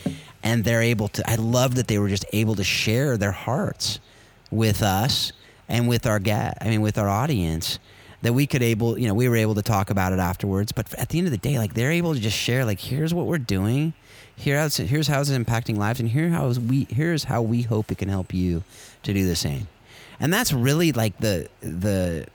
and 0.42 0.64
they're 0.64 0.82
able 0.82 1.08
to. 1.08 1.28
I 1.30 1.34
love 1.34 1.74
that 1.74 1.88
they 1.88 1.98
were 1.98 2.08
just 2.08 2.24
able 2.32 2.54
to 2.54 2.64
share 2.64 3.16
their 3.16 3.32
hearts 3.32 3.98
with 4.50 4.82
us 4.82 5.32
and 5.68 5.88
with 5.88 6.06
our 6.06 6.20
ga- 6.20 6.54
I 6.60 6.68
mean, 6.68 6.80
with 6.80 6.96
our 6.98 7.08
audience. 7.08 7.78
That 8.22 8.32
we 8.32 8.46
could 8.46 8.62
able, 8.62 8.98
you 8.98 9.06
know, 9.06 9.14
we 9.14 9.28
were 9.28 9.36
able 9.36 9.54
to 9.56 9.62
talk 9.62 9.90
about 9.90 10.12
it 10.12 10.18
afterwards. 10.18 10.72
But 10.72 10.92
at 10.94 11.10
the 11.10 11.18
end 11.18 11.26
of 11.26 11.30
the 11.32 11.38
day, 11.38 11.58
like 11.58 11.74
they're 11.74 11.92
able 11.92 12.14
to 12.14 12.18
just 12.18 12.36
share, 12.36 12.64
like, 12.64 12.80
here's 12.80 13.12
what 13.12 13.26
we're 13.26 13.38
doing, 13.38 13.92
here 14.36 14.68
here's 14.68 15.08
how 15.08 15.20
it's 15.20 15.30
impacting 15.30 15.76
lives, 15.76 15.98
and 15.98 16.08
here 16.08 16.28
how 16.28 16.48
we 16.50 16.86
here's 16.90 17.24
how 17.24 17.42
we 17.42 17.62
hope 17.62 17.90
it 17.90 17.98
can 17.98 18.08
help 18.08 18.32
you 18.32 18.62
to 19.02 19.12
do 19.12 19.26
the 19.26 19.36
same. 19.36 19.66
And 20.20 20.32
that's 20.32 20.52
really 20.52 20.92
like 20.92 21.18
the 21.18 21.48
the 21.60 22.26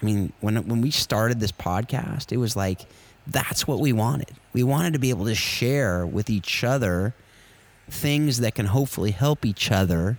I 0.00 0.04
mean, 0.04 0.32
when 0.40 0.56
when 0.68 0.80
we 0.80 0.90
started 0.90 1.40
this 1.40 1.52
podcast, 1.52 2.32
it 2.32 2.36
was 2.36 2.56
like 2.56 2.86
that's 3.26 3.66
what 3.66 3.80
we 3.80 3.92
wanted. 3.92 4.30
We 4.52 4.62
wanted 4.62 4.92
to 4.94 4.98
be 4.98 5.10
able 5.10 5.26
to 5.26 5.34
share 5.34 6.06
with 6.06 6.30
each 6.30 6.64
other 6.64 7.14
things 7.90 8.40
that 8.40 8.54
can 8.54 8.66
hopefully 8.66 9.10
help 9.10 9.44
each 9.44 9.70
other 9.70 10.18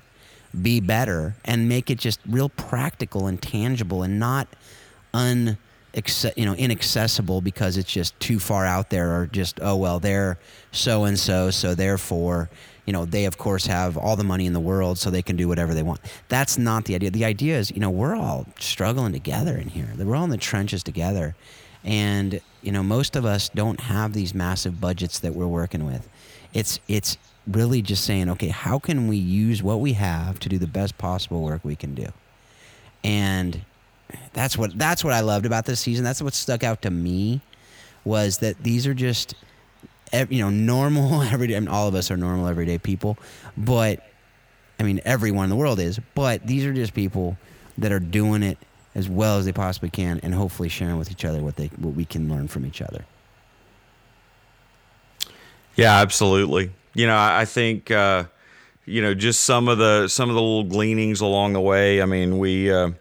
be 0.62 0.79
better 0.79 1.36
and 1.46 1.69
make 1.69 1.89
it 1.89 2.00
just 2.00 2.19
real 2.27 2.50
practical 2.50 3.27
and 3.27 3.41
tangible 3.41 4.03
and 4.03 4.19
not 4.19 4.48
un 5.13 5.58
you 6.36 6.46
know 6.46 6.53
inaccessible 6.53 7.41
because 7.41 7.77
it's 7.77 7.91
just 7.91 8.19
too 8.19 8.39
far 8.39 8.65
out 8.65 8.89
there 8.89 9.15
or 9.15 9.25
just 9.25 9.60
oh 9.62 9.75
well 9.75 10.00
they're 10.00 10.38
so 10.72 11.05
and 11.05 11.17
so 11.17 11.50
so 11.50 11.74
therefore 11.74 12.50
you 12.89 12.93
know 12.93 13.05
they 13.05 13.25
of 13.25 13.38
course 13.38 13.67
have 13.67 13.98
all 13.98 14.15
the 14.15 14.24
money 14.24 14.48
in 14.48 14.53
the 14.53 14.60
world 14.60 14.98
so 14.98 15.12
they 15.12 15.22
can 15.22 15.36
do 15.36 15.48
whatever 15.48 15.75
they 15.75 15.84
want. 15.84 16.00
That's 16.27 16.58
not 16.58 16.86
the 16.86 16.96
idea. 16.96 17.12
The 17.12 17.24
idea 17.24 17.60
is 17.60 17.69
you 17.69 17.79
know 17.79 17.91
we're 17.91 18.15
all 18.15 18.48
struggling 18.60 19.13
together 19.13 19.55
in 19.58 19.69
here. 19.69 19.93
We're 19.96 20.15
all 20.15 20.24
in 20.24 20.31
the 20.31 20.38
trenches 20.38 20.81
together. 20.81 21.36
And 21.84 22.41
you 22.63 22.72
know 22.72 22.81
most 22.81 23.15
of 23.15 23.25
us 23.25 23.50
don't 23.50 23.79
have 23.79 24.13
these 24.13 24.34
massive 24.34 24.81
budgets 24.81 25.19
that 25.19 25.36
we're 25.36 25.46
working 25.48 25.86
with. 25.86 26.10
It's 26.51 26.79
it's 26.88 27.17
really 27.48 27.84
just 27.84 28.05
saying 28.05 28.27
okay 28.29 28.50
how 28.50 28.79
can 28.79 29.08
we 29.08 29.17
use 29.17 29.62
what 29.62 29.79
we 29.79 29.93
have 29.93 30.39
to 30.39 30.50
do 30.50 30.58
the 30.58 30.67
best 30.67 30.98
possible 30.98 31.43
work 31.43 31.63
we 31.63 31.75
can 31.75 31.93
do? 31.93 32.08
And 33.03 33.62
that's 34.33 34.57
what 34.57 34.77
that's 34.77 35.03
what 35.03 35.13
I 35.13 35.21
loved 35.21 35.45
about 35.45 35.65
this 35.65 35.79
season. 35.79 36.03
That's 36.03 36.21
what 36.21 36.33
stuck 36.33 36.63
out 36.63 36.81
to 36.83 36.91
me 36.91 37.41
was 38.03 38.39
that 38.39 38.63
these 38.63 38.87
are 38.87 38.93
just 38.93 39.35
you 40.13 40.41
know 40.41 40.49
normal 40.49 41.21
everyday. 41.23 41.55
I 41.55 41.59
mean, 41.59 41.69
all 41.69 41.87
of 41.87 41.95
us 41.95 42.11
are 42.11 42.17
normal 42.17 42.47
everyday 42.47 42.77
people, 42.77 43.17
but 43.57 44.05
I 44.79 44.83
mean 44.83 45.01
everyone 45.05 45.45
in 45.45 45.49
the 45.49 45.55
world 45.55 45.79
is. 45.79 45.99
But 46.15 46.45
these 46.45 46.65
are 46.65 46.73
just 46.73 46.93
people 46.93 47.37
that 47.77 47.91
are 47.91 47.99
doing 47.99 48.43
it 48.43 48.57
as 48.95 49.07
well 49.07 49.37
as 49.37 49.45
they 49.45 49.51
possibly 49.51 49.89
can, 49.89 50.19
and 50.23 50.33
hopefully 50.33 50.69
sharing 50.69 50.97
with 50.97 51.11
each 51.11 51.25
other 51.25 51.41
what 51.41 51.55
they 51.55 51.67
what 51.77 51.93
we 51.93 52.05
can 52.05 52.29
learn 52.29 52.47
from 52.47 52.65
each 52.65 52.81
other. 52.81 53.05
Yeah, 55.75 56.01
absolutely. 56.01 56.71
You 56.93 57.07
know, 57.07 57.17
I 57.17 57.45
think 57.45 57.91
uh, 57.91 58.25
you 58.85 59.01
know 59.01 59.13
just 59.13 59.41
some 59.41 59.67
of 59.67 59.77
the 59.77 60.07
some 60.07 60.29
of 60.29 60.35
the 60.35 60.41
little 60.41 60.63
gleanings 60.63 61.21
along 61.21 61.53
the 61.53 61.61
way. 61.61 62.01
I 62.01 62.05
mean, 62.05 62.39
we 62.39 62.71
uh, 62.71 62.91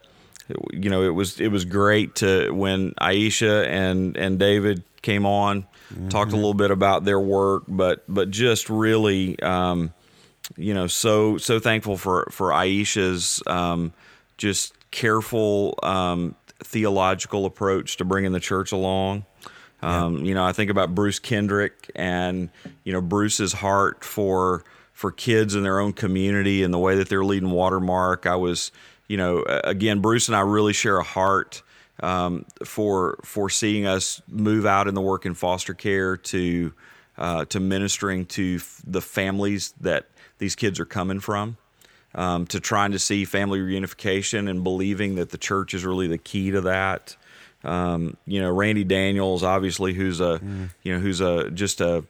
you 0.71 0.89
know 0.89 1.03
it 1.03 1.13
was 1.13 1.39
it 1.39 1.49
was 1.49 1.65
great 1.65 2.15
to 2.15 2.51
when 2.51 2.91
Aisha 2.93 3.65
and 3.67 4.17
and 4.17 4.39
David 4.39 4.83
came 5.01 5.25
on, 5.25 5.65
talked 6.09 6.31
a 6.33 6.35
little 6.35 6.53
bit 6.53 6.71
about 6.71 7.03
their 7.05 7.19
work, 7.19 7.63
but 7.67 8.03
but 8.07 8.31
just 8.31 8.69
really. 8.69 9.39
Um, 9.41 9.93
you 10.57 10.73
know, 10.73 10.87
so 10.87 11.37
so 11.37 11.59
thankful 11.59 11.95
for 11.95 12.27
for 12.31 12.49
Aisha's 12.49 13.43
um, 13.45 13.93
just 14.37 14.73
careful 14.89 15.77
um, 15.83 16.33
theological 16.63 17.45
approach 17.45 17.97
to 17.97 18.05
bringing 18.05 18.31
the 18.31 18.39
church 18.39 18.71
along. 18.71 19.25
Um, 19.81 20.25
You 20.25 20.33
know, 20.33 20.43
I 20.43 20.51
think 20.51 20.71
about 20.71 20.95
Bruce 20.95 21.19
Kendrick 21.19 21.91
and 21.95 22.49
you 22.83 22.91
know 22.91 23.01
Bruce's 23.01 23.53
heart 23.53 24.03
for 24.03 24.63
for 24.91 25.11
kids 25.11 25.55
in 25.55 25.63
their 25.63 25.79
own 25.79 25.93
community 25.93 26.63
and 26.63 26.73
the 26.73 26.79
way 26.79 26.95
that 26.95 27.07
they're 27.09 27.23
leading 27.23 27.51
Watermark. 27.51 28.25
I 28.25 28.35
was, 28.35 28.71
you 29.09 29.17
know, 29.17 29.43
again, 29.65 29.99
Bruce 29.99 30.29
and 30.29 30.37
I 30.37 30.41
really 30.41 30.71
share 30.71 30.97
a 30.97 31.03
heart 31.03 31.61
um, 32.01 32.45
for 32.63 33.19
for 33.25 33.49
seeing 33.49 33.85
us 33.85 34.21
move 34.29 34.65
out 34.65 34.87
in 34.87 34.93
the 34.93 35.01
work 35.01 35.25
in 35.25 35.33
foster 35.33 35.73
care 35.73 36.15
to 36.15 36.71
uh, 37.17 37.43
to 37.45 37.59
ministering 37.59 38.25
to 38.27 38.57
f- 38.61 38.81
the 38.87 39.01
families 39.01 39.73
that 39.81 40.05
these 40.37 40.55
kids 40.55 40.79
are 40.79 40.85
coming 40.85 41.19
from 41.19 41.57
um, 42.15 42.45
to 42.47 42.59
trying 42.59 42.91
to 42.91 42.99
see 42.99 43.25
family 43.25 43.59
reunification 43.59 44.49
and 44.49 44.63
believing 44.63 45.15
that 45.15 45.31
the 45.31 45.37
church 45.37 45.73
is 45.73 45.83
really 45.83 46.07
the 46.07 46.17
key 46.17 46.51
to 46.51 46.61
that. 46.61 47.17
Um, 47.63 48.15
you 48.25 48.39
know, 48.39 48.51
Randy 48.51 48.85
Daniels, 48.85 49.43
obviously, 49.43 49.93
who's 49.93 50.21
a 50.21 50.39
you 50.83 50.93
know 50.93 50.99
who's 50.99 51.19
a 51.19 51.49
just 51.49 51.81
a 51.81 52.05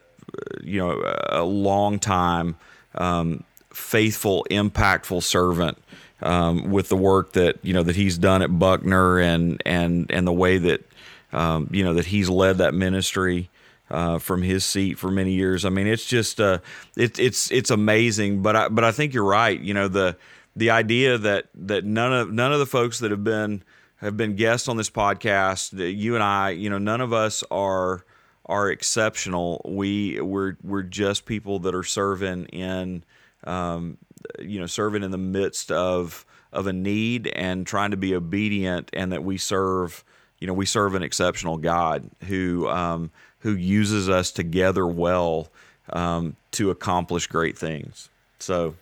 you 0.62 0.78
know 0.78 1.02
a 1.30 1.42
long 1.42 1.98
time 1.98 2.56
um, 2.94 3.42
faithful, 3.80 4.46
impactful 4.50 5.22
servant 5.22 5.78
um, 6.22 6.70
with 6.70 6.88
the 6.88 6.96
work 6.96 7.32
that 7.32 7.58
you 7.62 7.72
know 7.72 7.82
that 7.82 7.96
he's 7.96 8.18
done 8.18 8.42
at 8.42 8.58
Buckner 8.58 9.18
and 9.18 9.62
and 9.64 10.10
and 10.10 10.26
the 10.26 10.32
way 10.32 10.58
that 10.58 10.86
um, 11.32 11.68
you 11.72 11.84
know 11.84 11.94
that 11.94 12.06
he's 12.06 12.28
led 12.28 12.58
that 12.58 12.74
ministry 12.74 13.50
uh, 13.90 14.18
from 14.18 14.42
his 14.42 14.64
seat 14.64 14.98
for 14.98 15.10
many 15.10 15.32
years. 15.32 15.64
I 15.64 15.70
mean, 15.70 15.86
it's 15.86 16.04
just 16.04 16.40
uh, 16.40 16.58
it, 16.96 17.18
it's 17.18 17.50
it's 17.50 17.70
amazing. 17.70 18.42
But 18.42 18.56
I, 18.56 18.68
but 18.68 18.84
I 18.84 18.92
think 18.92 19.14
you're 19.14 19.24
right. 19.24 19.58
You 19.58 19.74
know 19.74 19.88
the 19.88 20.16
the 20.56 20.70
idea 20.70 21.18
that 21.18 21.46
that 21.54 21.84
none 21.84 22.12
of 22.12 22.32
none 22.32 22.52
of 22.52 22.58
the 22.58 22.66
folks 22.66 22.98
that 23.00 23.10
have 23.10 23.24
been 23.24 23.62
have 23.96 24.16
been 24.16 24.34
guests 24.34 24.68
on 24.68 24.76
this 24.76 24.90
podcast, 24.90 25.72
you 25.96 26.14
and 26.14 26.24
I, 26.24 26.50
you 26.50 26.70
know, 26.70 26.78
none 26.78 27.00
of 27.00 27.12
us 27.12 27.44
are 27.50 28.04
are 28.46 28.70
exceptional. 28.70 29.62
We 29.64 30.20
we're 30.20 30.56
we're 30.62 30.82
just 30.82 31.26
people 31.26 31.58
that 31.60 31.74
are 31.74 31.84
serving 31.84 32.46
in 32.46 33.04
um, 33.44 33.98
you 34.38 34.60
know 34.60 34.66
serving 34.66 35.02
in 35.02 35.10
the 35.10 35.18
midst 35.18 35.70
of 35.70 36.24
of 36.52 36.66
a 36.66 36.72
need 36.72 37.28
and 37.28 37.66
trying 37.66 37.92
to 37.92 37.96
be 37.96 38.14
obedient, 38.14 38.90
and 38.92 39.12
that 39.12 39.24
we 39.24 39.38
serve 39.38 40.04
you 40.38 40.46
know 40.46 40.54
we 40.54 40.66
serve 40.66 40.94
an 40.94 41.02
exceptional 41.02 41.56
God 41.56 42.10
who 42.26 42.68
um, 42.68 43.10
who 43.40 43.54
uses 43.54 44.08
us 44.08 44.30
together 44.30 44.86
well 44.86 45.48
um, 45.92 46.36
to 46.52 46.70
accomplish 46.70 47.26
great 47.26 47.58
things. 47.58 48.08
So, 48.38 48.74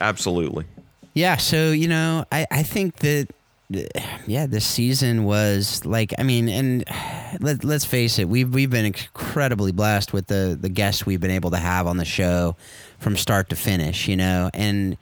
absolutely. 0.00 0.64
Yeah, 1.14 1.36
so 1.36 1.72
you 1.72 1.88
know, 1.88 2.24
I 2.32 2.46
I 2.50 2.62
think 2.62 2.96
that 2.96 3.28
yeah, 4.26 4.46
this 4.46 4.64
season 4.64 5.24
was 5.24 5.84
like 5.84 6.12
I 6.18 6.22
mean, 6.22 6.48
and 6.48 6.84
let 7.40 7.64
let's 7.64 7.84
face 7.84 8.18
it, 8.18 8.28
we've 8.28 8.52
we've 8.52 8.70
been 8.70 8.84
incredibly 8.84 9.72
blessed 9.72 10.12
with 10.12 10.26
the 10.26 10.56
the 10.60 10.68
guests 10.68 11.06
we've 11.06 11.20
been 11.20 11.30
able 11.30 11.50
to 11.50 11.58
have 11.58 11.86
on 11.86 11.96
the 11.96 12.04
show 12.04 12.56
from 12.98 13.16
start 13.16 13.48
to 13.50 13.56
finish, 13.56 14.08
you 14.08 14.16
know, 14.16 14.50
and 14.54 14.96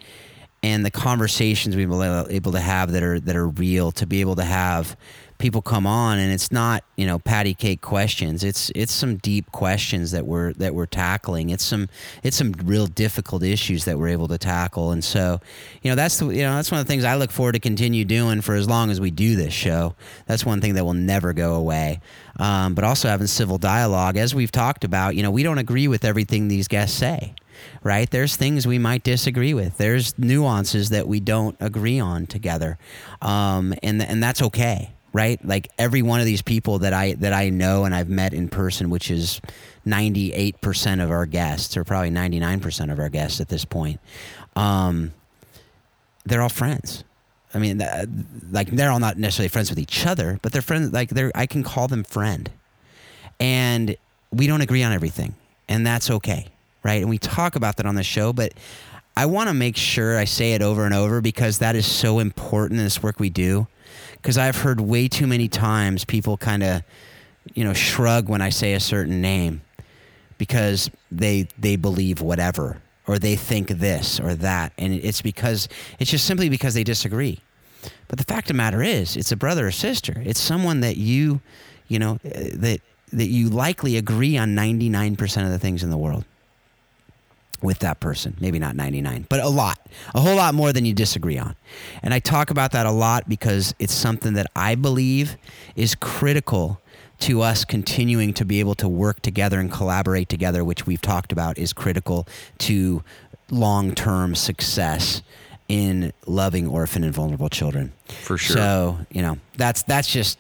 and 0.63 0.85
the 0.85 0.91
conversations 0.91 1.77
we've 1.77 1.89
been 1.89 2.27
able 2.31 2.53
to 2.53 2.61
have 2.61 2.93
that 2.93 3.03
are 3.03 3.21
that 3.21 3.37
are 3.37 3.49
real 3.49 3.93
to 3.93 4.07
be 4.07 4.21
able 4.21 4.37
to 4.37 4.45
have 4.45 4.97
people 5.41 5.63
come 5.63 5.87
on 5.87 6.19
and 6.19 6.33
it's 6.33 6.53
not 6.53 6.85
you 6.97 7.07
know 7.07 7.19
patty 7.19 7.55
cake 7.55 7.81
questions. 7.81 8.45
It's 8.45 8.71
it's 8.77 8.93
some 8.93 9.17
deep 9.17 9.51
questions 9.51 10.13
that 10.13 10.27
we're 10.27 10.53
that 10.55 10.75
we're 10.75 10.87
tackling. 10.87 11.51
It's 11.51 11.65
some 11.65 11.89
it's 12.23 12.37
some 12.37 12.53
real 12.65 12.87
difficult 12.87 13.43
issues 13.43 13.87
that 13.87 13.99
we're 13.99 14.09
able 14.09 14.29
to 14.29 14.39
tackle. 14.39 14.93
And 14.93 15.03
so 15.03 15.41
you 15.83 15.91
know 15.91 15.97
that's 15.97 16.19
the 16.19 16.27
you 16.27 16.43
know 16.43 16.55
that's 16.55 16.71
one 16.71 16.81
of 16.81 16.87
the 16.87 16.91
things 16.91 17.05
i 17.05 17.17
look 17.17 17.31
forward 17.31 17.53
to 17.53 17.59
continue 17.59 18.05
doing 18.05 18.41
for 18.41 18.55
as 18.55 18.69
long 18.69 18.91
as 18.91 19.01
we 19.01 19.11
do 19.11 19.35
this 19.35 19.53
show. 19.53 19.97
That's 20.27 20.45
one 20.47 20.61
thing 20.61 20.75
that 20.75 20.85
will 20.85 20.95
never 20.95 21.33
go 21.33 21.55
away. 21.55 22.01
Um, 22.39 22.75
but 22.75 22.85
also 22.85 23.09
having 23.09 23.27
civil 23.27 23.59
dialogue 23.59 24.17
as 24.17 24.35
we've 24.35 24.53
talked 24.53 24.85
about 24.85 25.17
you 25.17 25.23
know 25.23 25.31
we 25.31 25.43
don't 25.43 25.59
agree 25.59 25.89
with 25.89 26.05
everything 26.05 26.47
these 26.49 26.69
guests 26.69 26.97
say 26.97 27.35
right? 27.83 28.11
There's 28.11 28.37
things 28.37 28.67
we 28.67 28.79
might 28.79 29.03
disagree 29.03 29.53
with. 29.53 29.77
There's 29.77 30.19
nuances 30.19 30.89
that 30.91 31.07
we 31.07 31.21
don't 31.21 31.57
agree 31.61 32.01
on 32.01 32.27
together, 32.27 32.79
um, 33.21 33.75
and 33.83 34.03
and 34.03 34.23
that's 34.23 34.41
okay, 34.41 34.93
right? 35.13 35.45
Like 35.45 35.69
every 35.79 36.03
one 36.03 36.21
of 36.21 36.27
these 36.27 36.43
people 36.43 36.81
that 36.81 36.93
I 36.93 37.15
that 37.15 37.33
I 37.33 37.51
know 37.51 37.85
and 37.85 37.95
I've 37.95 38.09
met 38.09 38.33
in 38.33 38.49
person, 38.49 38.91
which 38.91 39.11
is 39.11 39.41
98% 39.87 41.03
of 41.03 41.11
our 41.11 41.27
guests, 41.27 41.77
or 41.77 41.85
probably 41.85 42.11
99% 42.11 42.93
of 42.93 42.99
our 42.99 43.09
guests 43.09 43.41
at 43.41 43.49
this 43.49 43.65
point, 43.65 44.01
um, 44.57 45.13
they're 46.25 46.43
all 46.43 46.49
friends. 46.49 47.05
I 47.53 47.59
mean, 47.59 47.83
like 48.53 48.71
they're 48.71 48.91
all 48.91 49.01
not 49.01 49.19
necessarily 49.19 49.49
friends 49.49 49.71
with 49.71 49.79
each 49.79 50.07
other, 50.07 50.39
but 50.43 50.53
they're 50.53 50.63
friends. 50.63 50.93
Like 50.93 51.11
they're, 51.11 51.33
I 51.35 51.47
can 51.47 51.65
call 51.65 51.89
them 51.89 52.05
friend, 52.05 52.49
and 53.41 53.97
we 54.31 54.47
don't 54.47 54.61
agree 54.61 54.85
on 54.85 54.93
everything, 54.93 55.35
and 55.69 55.85
that's 55.85 56.11
okay, 56.11 56.47
right? 56.85 57.01
And 57.01 57.11
we 57.11 57.19
talk 57.19 57.57
about 57.57 57.77
that 57.79 57.87
on 57.87 57.97
the 57.97 58.05
show, 58.05 58.33
but 58.33 58.53
I 59.17 59.27
want 59.27 59.49
to 59.49 59.55
make 59.55 59.77
sure 59.77 60.17
I 60.17 60.25
say 60.25 60.53
it 60.53 60.63
over 60.63 60.85
and 60.85 60.95
over 60.95 61.21
because 61.21 61.59
that 61.59 61.75
is 61.75 61.87
so 61.87 62.21
important 62.21 62.79
in 62.79 62.85
this 62.85 63.03
work 63.03 63.19
we 63.19 63.31
do. 63.31 63.67
Because 64.15 64.39
I've 64.39 64.57
heard 64.57 64.81
way 64.81 65.09
too 65.09 65.27
many 65.27 65.49
times 65.49 66.05
people 66.05 66.37
kind 66.37 66.63
of, 66.63 66.83
you 67.55 67.65
know, 67.65 67.73
shrug 67.73 68.29
when 68.29 68.41
I 68.41 68.51
say 68.51 68.75
a 68.75 68.81
certain 68.81 69.21
name 69.21 69.63
because 70.39 70.91
they 71.11 71.49
they 71.59 71.77
believe 71.77 72.21
whatever 72.21 72.81
or 73.07 73.19
they 73.19 73.37
think 73.37 73.69
this 73.69 74.21
or 74.21 74.35
that, 74.37 74.73
and 74.79 74.93
it's 74.93 75.23
because 75.23 75.69
it's 75.99 76.11
just 76.11 76.27
simply 76.27 76.49
because 76.49 76.75
they 76.75 76.85
disagree. 76.85 77.41
But 78.09 78.19
the 78.19 78.25
fact 78.25 78.51
of 78.51 78.55
the 78.55 78.55
matter 78.55 78.83
is, 78.83 79.17
it's 79.17 79.33
a 79.33 79.37
brother 79.37 79.67
or 79.67 79.71
sister. 79.71 80.23
It's 80.25 80.41
someone 80.41 80.81
that 80.81 80.97
you, 80.97 81.41
you 81.89 81.99
know, 81.99 82.19
uh, 82.25 82.51
that 82.55 82.81
that 83.13 83.27
you 83.27 83.49
likely 83.49 83.97
agree 83.97 84.39
on 84.39 84.55
99% 84.55 85.45
of 85.45 85.51
the 85.51 85.59
things 85.59 85.83
in 85.83 85.91
the 85.91 85.97
world 85.97 86.25
with 87.63 87.81
that 87.81 88.01
person. 88.01 88.37
Maybe 88.41 88.59
not 88.59 88.77
99, 88.77 89.27
but 89.29 89.41
a 89.41 89.49
lot. 89.49 89.79
A 90.15 90.21
whole 90.21 90.37
lot 90.37 90.55
more 90.55 90.73
than 90.73 90.85
you 90.85 90.95
disagree 90.95 91.39
on. 91.39 91.57
And 92.03 92.15
I 92.15 92.19
talk 92.19 92.51
about 92.51 92.73
that 92.73 92.87
a 92.87 92.91
lot 92.91 93.29
because 93.29 93.75
it's 93.79 93.93
something 93.93 94.35
that 94.35 94.47
I 94.57 94.75
believe 94.75 95.37
is 95.77 95.95
critical 95.95 96.81
to 97.21 97.43
us 97.43 97.65
continuing 97.65 98.33
to 98.35 98.45
be 98.45 98.61
able 98.61 98.75
to 98.77 98.89
work 98.89 99.21
together 99.21 99.61
and 99.61 99.71
collaborate 99.71 100.29
together, 100.29 100.65
which 100.65 100.87
we've 100.87 101.03
talked 101.03 101.33
about 101.33 101.59
is 101.59 101.73
critical 101.73 102.27
to 102.59 103.03
long 103.51 103.95
term 103.95 104.35
success 104.35 105.23
in 105.69 106.13
loving 106.27 106.67
orphan 106.67 107.05
and 107.05 107.13
vulnerable 107.13 107.49
children. 107.49 107.93
For 108.07 108.39
sure. 108.39 108.57
So, 108.57 108.99
you 109.11 109.23
know, 109.23 109.39
that's 109.57 109.83
that's 109.83 110.11
just 110.11 110.39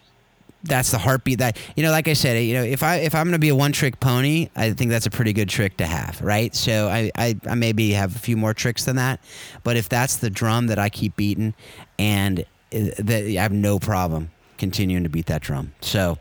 that's 0.64 0.90
the 0.90 0.99
heartbeat 0.99 1.38
that 1.38 1.57
you 1.75 1.83
know 1.83 1.90
like 1.90 2.07
i 2.07 2.12
said 2.12 2.43
you 2.45 2.55
know 2.55 2.62
if 2.62 2.83
i 2.83 2.97
if 2.97 3.14
i'm 3.14 3.25
going 3.25 3.33
to 3.33 3.38
be 3.38 3.49
a 3.49 3.55
one 3.55 3.73
trick 3.73 3.99
pony 3.99 4.49
i 4.57 4.71
think 4.73 4.90
that's 4.90 5.07
a 5.07 5.11
pretty 5.11 5.33
good 5.33 5.49
trick 5.49 5.76
to 5.76 5.87
have 5.87 6.21
right? 6.21 6.55
So 6.55 6.88
I, 6.88 7.11
I 7.17 7.37
i 7.49 7.55
maybe 7.55 7.93
have 7.93 8.14
a 8.14 8.19
few 8.19 8.37
more 8.37 8.52
tricks 8.55 8.85
than 8.85 8.97
that 8.97 9.21
but 9.62 9.76
if 9.76 9.88
that's 9.88 10.17
the 10.17 10.31
drum 10.31 10.67
that 10.67 10.79
i 10.79 10.88
keep 10.88 11.17
beating 11.17 11.55
and 11.99 12.40
uh, 12.40 12.90
that 12.99 13.25
i 13.25 13.43
have 13.43 13.52
no 13.52 13.79
problem 13.79 14.31
continuing 14.59 15.02
to 15.02 15.09
beat 15.09 15.26
that 15.26 15.43
drum. 15.43 15.73
So 15.81 16.19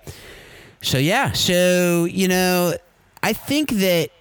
so 0.82 0.98
yeah 0.98 1.34
so 1.34 2.06
you 2.06 2.28
know 2.30 2.74
i 3.22 3.34
think 3.34 3.70
that 3.72 4.12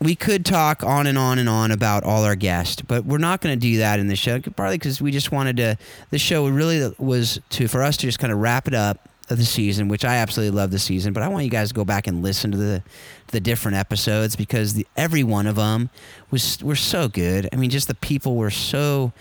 we 0.00 0.14
could 0.14 0.44
talk 0.44 0.82
on 0.82 1.06
and 1.06 1.16
on 1.16 1.38
and 1.38 1.48
on 1.48 1.70
about 1.70 2.04
all 2.04 2.24
our 2.24 2.36
guests, 2.36 2.82
but 2.82 3.04
we're 3.04 3.18
not 3.18 3.40
going 3.40 3.58
to 3.58 3.60
do 3.60 3.78
that 3.78 3.98
in 3.98 4.08
the 4.08 4.16
show. 4.16 4.40
Partly 4.40 4.76
because 4.76 5.00
we 5.00 5.10
just 5.10 5.32
wanted 5.32 5.56
to. 5.56 5.78
The 6.10 6.18
show 6.18 6.46
really 6.48 6.94
was 6.98 7.40
to 7.50 7.68
for 7.68 7.82
us 7.82 7.96
to 7.98 8.06
just 8.06 8.18
kind 8.18 8.32
of 8.32 8.38
wrap 8.38 8.68
it 8.68 8.74
up 8.74 9.08
of 9.28 9.38
the 9.38 9.44
season, 9.44 9.88
which 9.88 10.04
I 10.04 10.16
absolutely 10.16 10.56
love 10.56 10.70
the 10.70 10.78
season. 10.78 11.12
But 11.12 11.22
I 11.22 11.28
want 11.28 11.44
you 11.44 11.50
guys 11.50 11.68
to 11.68 11.74
go 11.74 11.84
back 11.84 12.06
and 12.06 12.22
listen 12.22 12.50
to 12.52 12.56
the 12.56 12.82
the 13.28 13.40
different 13.40 13.76
episodes 13.76 14.36
because 14.36 14.74
the, 14.74 14.86
every 14.96 15.24
one 15.24 15.46
of 15.46 15.56
them 15.56 15.90
was 16.30 16.62
were 16.62 16.76
so 16.76 17.08
good. 17.08 17.48
I 17.52 17.56
mean, 17.56 17.70
just 17.70 17.88
the 17.88 17.94
people 17.94 18.36
were 18.36 18.50
so 18.50 19.12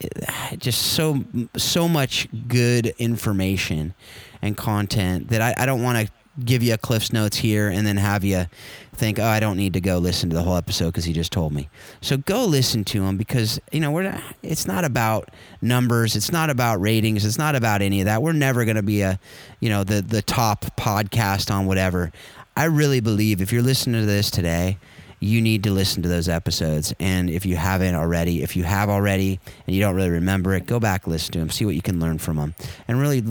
eh, 0.00 0.56
just 0.56 0.80
so 0.94 1.24
so 1.56 1.88
much 1.88 2.28
good 2.48 2.86
information 2.98 3.94
and 4.40 4.56
content 4.56 5.28
that 5.28 5.42
I, 5.42 5.54
I 5.62 5.66
don't 5.66 5.82
want 5.82 6.06
to 6.06 6.12
give 6.44 6.62
you 6.62 6.74
a 6.74 6.78
Cliff's 6.78 7.12
Notes 7.12 7.36
here 7.36 7.68
and 7.68 7.86
then 7.86 7.96
have 7.96 8.24
you 8.24 8.46
think, 8.94 9.18
oh, 9.18 9.24
I 9.24 9.40
don't 9.40 9.56
need 9.56 9.74
to 9.74 9.80
go 9.80 9.98
listen 9.98 10.30
to 10.30 10.36
the 10.36 10.42
whole 10.42 10.56
episode 10.56 10.86
because 10.86 11.04
he 11.04 11.12
just 11.12 11.32
told 11.32 11.52
me. 11.52 11.68
So 12.00 12.16
go 12.16 12.44
listen 12.44 12.84
to 12.86 13.04
him 13.04 13.16
because 13.16 13.60
you 13.70 13.80
know 13.80 13.90
we're 13.90 14.04
not, 14.04 14.22
it's 14.42 14.66
not 14.66 14.84
about 14.84 15.30
numbers, 15.60 16.16
it's 16.16 16.32
not 16.32 16.50
about 16.50 16.80
ratings, 16.80 17.24
it's 17.24 17.38
not 17.38 17.54
about 17.54 17.82
any 17.82 18.00
of 18.00 18.06
that. 18.06 18.22
We're 18.22 18.32
never 18.32 18.64
going 18.64 18.76
to 18.76 18.82
be 18.82 19.02
a 19.02 19.18
you 19.60 19.68
know 19.68 19.84
the 19.84 20.02
the 20.02 20.22
top 20.22 20.64
podcast 20.76 21.52
on 21.52 21.66
whatever. 21.66 22.12
I 22.56 22.64
really 22.64 23.00
believe 23.00 23.40
if 23.40 23.52
you're 23.52 23.62
listening 23.62 24.00
to 24.00 24.06
this 24.06 24.30
today 24.30 24.78
you 25.22 25.40
need 25.40 25.62
to 25.62 25.70
listen 25.70 26.02
to 26.02 26.08
those 26.08 26.28
episodes. 26.28 26.92
And 26.98 27.30
if 27.30 27.46
you 27.46 27.54
haven't 27.54 27.94
already, 27.94 28.42
if 28.42 28.56
you 28.56 28.64
have 28.64 28.90
already 28.90 29.38
and 29.66 29.76
you 29.76 29.80
don't 29.80 29.94
really 29.94 30.10
remember 30.10 30.52
it, 30.54 30.66
go 30.66 30.80
back, 30.80 31.06
listen 31.06 31.32
to 31.34 31.38
them, 31.38 31.48
see 31.48 31.64
what 31.64 31.76
you 31.76 31.80
can 31.80 32.00
learn 32.00 32.18
from 32.18 32.38
them, 32.38 32.54
and 32.88 33.00
really 33.00 33.22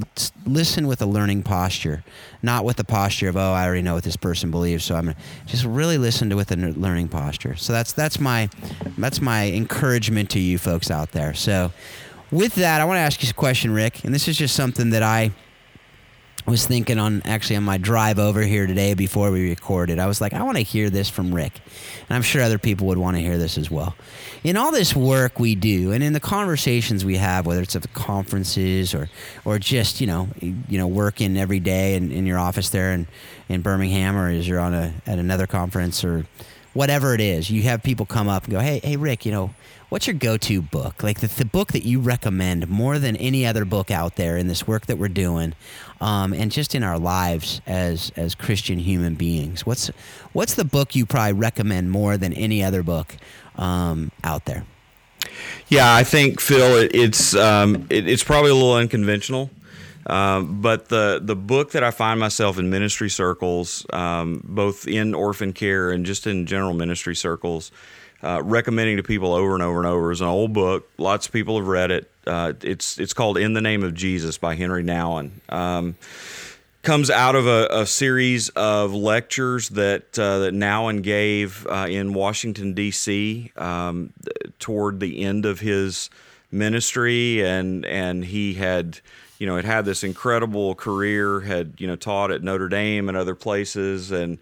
listen 0.45 0.87
with 0.87 1.01
a 1.01 1.05
learning 1.05 1.43
posture, 1.43 2.05
not 2.41 2.63
with 2.63 2.77
the 2.77 2.85
posture 2.85 3.27
of 3.27 3.35
oh, 3.35 3.51
I 3.51 3.65
already 3.65 3.81
know 3.81 3.95
what 3.95 4.05
this 4.05 4.15
person 4.15 4.51
believes, 4.51 4.85
so 4.85 4.95
I'm 4.95 5.07
gonna 5.07 5.17
just 5.45 5.65
really 5.65 5.97
listen 5.97 6.29
to 6.29 6.37
with 6.37 6.49
a 6.53 6.55
learning 6.55 7.09
posture. 7.09 7.57
So 7.57 7.73
that's 7.73 7.91
that's 7.91 8.21
my 8.21 8.49
that's 8.97 9.19
my 9.19 9.51
encouragement 9.51 10.29
to 10.29 10.39
you 10.39 10.57
folks 10.57 10.89
out 10.89 11.11
there. 11.11 11.33
So 11.33 11.73
with 12.31 12.55
that, 12.55 12.79
I 12.79 12.85
want 12.85 12.97
to 12.97 13.01
ask 13.01 13.21
you 13.21 13.29
a 13.29 13.33
question, 13.33 13.73
Rick, 13.73 14.05
and 14.05 14.13
this 14.13 14.29
is 14.29 14.37
just 14.37 14.55
something 14.55 14.91
that 14.91 15.03
I 15.03 15.31
was 16.45 16.65
thinking 16.65 16.97
on 16.97 17.21
actually 17.25 17.55
on 17.55 17.63
my 17.63 17.77
drive 17.77 18.17
over 18.19 18.41
here 18.41 18.65
today 18.65 18.93
before 18.93 19.31
we 19.31 19.49
recorded. 19.49 19.99
I 19.99 20.07
was 20.07 20.21
like, 20.21 20.33
I 20.33 20.41
want 20.43 20.57
to 20.57 20.63
hear 20.63 20.89
this 20.89 21.09
from 21.09 21.33
Rick. 21.33 21.53
And 22.07 22.15
I'm 22.15 22.21
sure 22.21 22.41
other 22.41 22.57
people 22.57 22.87
would 22.87 22.97
want 22.97 23.17
to 23.17 23.21
hear 23.21 23.37
this 23.37 23.57
as 23.57 23.69
well. 23.69 23.95
In 24.43 24.57
all 24.57 24.71
this 24.71 24.95
work 24.95 25.39
we 25.39 25.53
do 25.55 25.91
and 25.91 26.03
in 26.03 26.13
the 26.13 26.19
conversations 26.19 27.05
we 27.05 27.17
have, 27.17 27.45
whether 27.45 27.61
it's 27.61 27.75
at 27.75 27.83
the 27.83 27.87
conferences 27.89 28.93
or 28.93 29.09
or 29.45 29.59
just, 29.59 30.01
you 30.01 30.07
know, 30.07 30.29
you 30.39 30.77
know, 30.77 30.87
working 30.87 31.37
every 31.37 31.59
day 31.59 31.95
in, 31.95 32.11
in 32.11 32.25
your 32.25 32.39
office 32.39 32.69
there 32.69 32.91
in, 32.91 33.07
in 33.47 33.61
Birmingham 33.61 34.17
or 34.17 34.29
as 34.29 34.47
you're 34.47 34.59
on 34.59 34.73
a 34.73 34.93
at 35.05 35.19
another 35.19 35.45
conference 35.47 36.03
or 36.03 36.25
whatever 36.73 37.13
it 37.13 37.21
is, 37.21 37.51
you 37.51 37.63
have 37.63 37.83
people 37.83 38.05
come 38.05 38.27
up 38.27 38.45
and 38.45 38.53
go, 38.53 38.59
Hey, 38.59 38.79
hey 38.83 38.95
Rick, 38.95 39.25
you 39.25 39.31
know, 39.31 39.53
what's 39.91 40.07
your 40.07 40.13
go-to 40.13 40.61
book? 40.61 41.03
Like 41.03 41.19
the, 41.19 41.27
the, 41.27 41.43
book 41.43 41.73
that 41.73 41.83
you 41.83 41.99
recommend 41.99 42.69
more 42.69 42.97
than 42.97 43.17
any 43.17 43.45
other 43.45 43.65
book 43.65 43.91
out 43.91 44.15
there 44.15 44.37
in 44.37 44.47
this 44.47 44.65
work 44.65 44.85
that 44.85 44.97
we're 44.97 45.09
doing 45.09 45.53
um, 45.99 46.33
and 46.33 46.49
just 46.49 46.73
in 46.73 46.81
our 46.81 46.97
lives 46.97 47.59
as 47.67 48.09
as 48.15 48.33
christian 48.33 48.79
human 48.79 49.15
beings. 49.15 49.65
What's 49.65 49.89
what's 50.31 50.55
the 50.55 50.63
book 50.63 50.95
you 50.95 51.05
probably 51.05 51.33
recommend 51.33 51.91
more 51.91 52.15
than 52.15 52.31
any 52.33 52.63
other 52.63 52.83
book 52.83 53.17
um, 53.57 54.11
out 54.23 54.45
there? 54.45 54.65
Yeah 55.67 55.93
i 55.93 56.03
think 56.03 56.39
phil 56.39 56.77
it, 56.77 56.95
it's 56.95 57.35
um, 57.35 57.85
it, 57.89 58.07
it's 58.07 58.23
probably 58.23 58.51
a 58.51 58.55
little 58.55 58.75
unconventional 58.75 59.49
um, 60.07 60.61
but 60.61 60.89
the 60.89 61.19
the 61.21 61.35
book 61.35 61.71
that 61.71 61.83
I 61.83 61.91
find 61.91 62.19
myself 62.19 62.57
in 62.57 62.69
ministry 62.69 63.09
circles, 63.09 63.85
um, 63.93 64.41
both 64.43 64.87
in 64.87 65.13
orphan 65.13 65.53
care 65.53 65.91
and 65.91 66.05
just 66.05 66.27
in 66.27 66.45
general 66.45 66.73
ministry 66.73 67.15
circles, 67.15 67.71
uh, 68.23 68.41
recommending 68.43 68.97
to 68.97 69.03
people 69.03 69.33
over 69.33 69.53
and 69.53 69.63
over 69.63 69.79
and 69.79 69.87
over. 69.87 70.11
is 70.11 70.21
an 70.21 70.27
old 70.27 70.53
book. 70.53 70.89
Lots 70.97 71.27
of 71.27 71.33
people 71.33 71.57
have 71.57 71.67
read 71.67 71.91
it. 71.91 72.09
Uh, 72.25 72.53
it's 72.61 72.99
it's 72.99 73.13
called 73.13 73.37
"In 73.37 73.53
the 73.53 73.61
Name 73.61 73.83
of 73.83 73.93
Jesus" 73.93 74.37
by 74.37 74.55
Henri 74.55 74.83
Nouwen. 74.83 75.31
Um, 75.49 75.95
comes 76.81 77.11
out 77.11 77.35
of 77.35 77.45
a, 77.45 77.67
a, 77.69 77.85
series 77.85 78.49
of 78.49 78.91
lectures 78.91 79.69
that 79.69 80.17
uh, 80.17 80.39
that 80.39 80.53
Nouwen 80.53 81.03
gave 81.03 81.67
uh, 81.67 81.87
in 81.87 82.13
Washington 82.13 82.73
D.C. 82.73 83.51
Um, 83.55 84.13
toward 84.59 84.99
the 84.99 85.23
end 85.23 85.45
of 85.45 85.59
his 85.59 86.09
ministry, 86.51 87.45
and 87.45 87.85
and 87.85 88.25
he 88.25 88.55
had 88.55 88.99
you 89.41 89.47
know 89.47 89.55
had 89.55 89.65
had 89.65 89.85
this 89.85 90.03
incredible 90.03 90.75
career, 90.75 91.39
had 91.41 91.73
you 91.79 91.87
know 91.87 91.95
taught 91.95 92.31
at 92.31 92.43
Notre 92.43 92.69
Dame 92.69 93.09
and 93.09 93.17
other 93.17 93.35
places, 93.35 94.11
and 94.11 94.37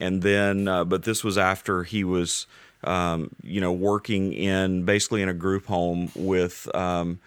and 0.00 0.22
then 0.22 0.66
uh, 0.66 0.84
but 0.84 1.02
this 1.02 1.22
was 1.22 1.36
after 1.36 1.84
he 1.84 2.02
was 2.02 2.46
um, 2.84 3.30
you 3.42 3.60
know, 3.60 3.72
working 3.72 4.32
in 4.32 4.84
basically 4.84 5.22
in 5.22 5.28
a 5.28 5.34
group 5.34 5.66
home 5.66 6.10
with 6.14 6.72
um, 6.74 7.18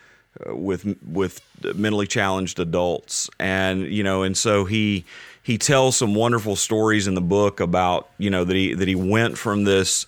with 0.48 0.98
with 1.06 1.42
mentally 1.76 2.08
challenged 2.08 2.60
adults, 2.60 3.30
and 3.40 3.86
you 3.88 4.04
know, 4.04 4.24
and 4.24 4.38
so 4.38 4.66
he 4.66 5.04
he 5.44 5.58
tells 5.58 5.98
some 5.98 6.16
wonderful 6.16 6.56
stories 6.56 7.08
in 7.08 7.16
the 7.16 7.22
book 7.22 7.60
about 7.60 8.10
you 8.18 8.30
know 8.30 8.44
that 8.44 8.56
he 8.56 8.74
that 8.74 8.88
he 8.88 8.96
went 8.96 9.38
from 9.38 9.66
this 9.66 10.06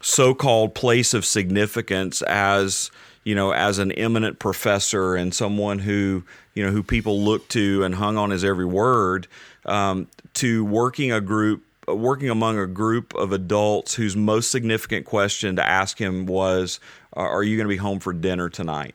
so-called 0.00 0.76
place 0.76 1.12
of 1.12 1.24
significance 1.24 2.22
as 2.22 2.92
you 3.28 3.34
know 3.34 3.52
as 3.52 3.78
an 3.78 3.92
eminent 3.92 4.38
professor 4.38 5.14
and 5.14 5.34
someone 5.34 5.78
who 5.78 6.24
you 6.54 6.64
know 6.64 6.72
who 6.72 6.82
people 6.82 7.20
looked 7.20 7.50
to 7.50 7.84
and 7.84 7.94
hung 7.94 8.16
on 8.16 8.30
his 8.30 8.42
every 8.42 8.64
word 8.64 9.26
um, 9.66 10.08
to 10.32 10.64
working 10.64 11.12
a 11.12 11.20
group 11.20 11.62
working 11.86 12.30
among 12.30 12.58
a 12.58 12.66
group 12.66 13.14
of 13.14 13.32
adults 13.32 13.94
whose 13.94 14.16
most 14.16 14.50
significant 14.50 15.04
question 15.04 15.56
to 15.56 15.68
ask 15.68 15.98
him 15.98 16.24
was, 16.24 16.80
"Are 17.12 17.42
you 17.42 17.58
going 17.58 17.66
to 17.66 17.72
be 17.72 17.76
home 17.76 18.00
for 18.00 18.14
dinner 18.14 18.48
tonight?" 18.48 18.94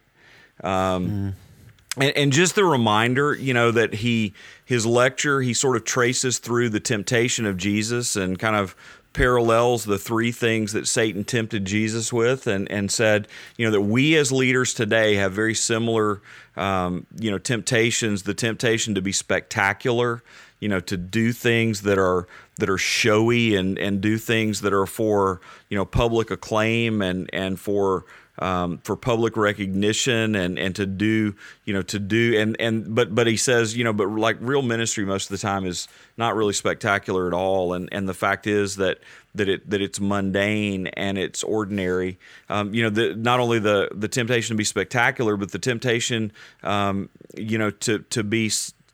Um, 0.64 1.08
mm. 1.08 1.34
and, 1.98 2.18
and, 2.18 2.32
just 2.32 2.56
the 2.56 2.66
reminder, 2.66 3.36
you 3.36 3.54
know, 3.54 3.70
that 3.70 3.94
he 3.94 4.34
his 4.66 4.84
lecture 4.86 5.42
he 5.42 5.54
sort 5.54 5.76
of 5.76 5.84
traces 5.84 6.40
through 6.40 6.70
the 6.70 6.80
temptation 6.80 7.46
of 7.46 7.58
Jesus 7.58 8.16
and 8.16 8.40
kind 8.40 8.56
of 8.56 8.76
parallels 9.14 9.86
the 9.86 9.98
three 9.98 10.32
things 10.32 10.74
that 10.74 10.88
Satan 10.88 11.24
tempted 11.24 11.66
Jesus 11.66 12.12
with, 12.12 12.48
and 12.48 12.70
and 12.72 12.92
said, 12.92 13.28
you 13.58 13.66
know, 13.66 13.72
that 13.72 13.82
we 13.82 14.16
as 14.18 14.32
leaders 14.32 14.74
today 14.74 15.16
have 15.16 15.32
very 15.32 15.54
similar, 15.54 16.22
um, 16.56 17.06
you 17.20 17.32
know, 17.32 17.38
temptations. 17.38 18.24
The 18.24 18.34
temptation 18.34 18.96
to 18.96 19.02
be 19.02 19.12
spectacular, 19.12 20.24
you 20.60 20.68
know, 20.68 20.80
to 20.82 20.98
do 20.98 21.32
things 21.32 21.84
that 21.84 21.98
are 21.98 22.28
that 22.58 22.70
are 22.70 22.78
showy 22.78 23.56
and 23.56 23.78
and 23.78 24.02
do 24.02 24.18
things 24.18 24.62
that 24.62 24.74
are 24.74 24.86
for 24.86 25.42
you 25.70 25.78
know 25.78 25.86
public 25.86 26.32
acclaim 26.32 27.02
and 27.02 27.30
and 27.34 27.60
for 27.60 28.06
um, 28.40 28.80
for 28.80 28.96
public 28.96 29.38
recognition 29.38 30.36
and 30.36 30.58
and 30.58 30.76
to 30.76 30.86
do 30.86 31.36
you 31.66 31.74
know 31.74 31.82
to 31.84 32.00
do 32.00 32.40
and 32.40 32.60
and 32.60 32.96
but 32.96 33.14
but 33.14 33.28
he 33.28 33.38
says 33.38 33.78
you 33.78 33.84
know 33.84 33.94
but 33.94 34.10
like 34.10 34.38
real 34.40 34.64
ministry 34.64 35.06
most 35.06 35.26
of 35.26 35.30
the 35.30 35.42
time 35.42 35.66
is 35.66 35.88
not 36.18 36.36
really 36.36 36.54
spectacular 36.54 37.28
at 37.28 37.34
all 37.34 37.74
and 37.74 37.90
and 37.92 38.10
the 38.10 38.14
fact 38.14 38.48
is 38.48 38.78
that 38.78 39.00
that 39.36 39.50
it 39.50 39.70
that 39.70 39.82
it's 39.82 40.00
mundane 40.00 40.88
and 40.88 41.18
it's 41.18 41.44
ordinary. 41.44 42.20
Um, 42.50 42.74
you 42.74 42.84
know, 42.84 42.90
the, 42.90 43.16
not 43.16 43.40
only 43.40 43.60
the 43.60 43.90
the 43.94 44.08
temptation 44.08 44.56
to 44.56 44.58
be 44.58 44.64
spectacular, 44.64 45.38
but 45.38 45.52
the 45.52 45.60
temptation, 45.60 46.32
um, 46.62 47.10
you 47.36 47.58
know, 47.58 47.72
to 47.72 48.00
to 48.00 48.24
be 48.24 48.52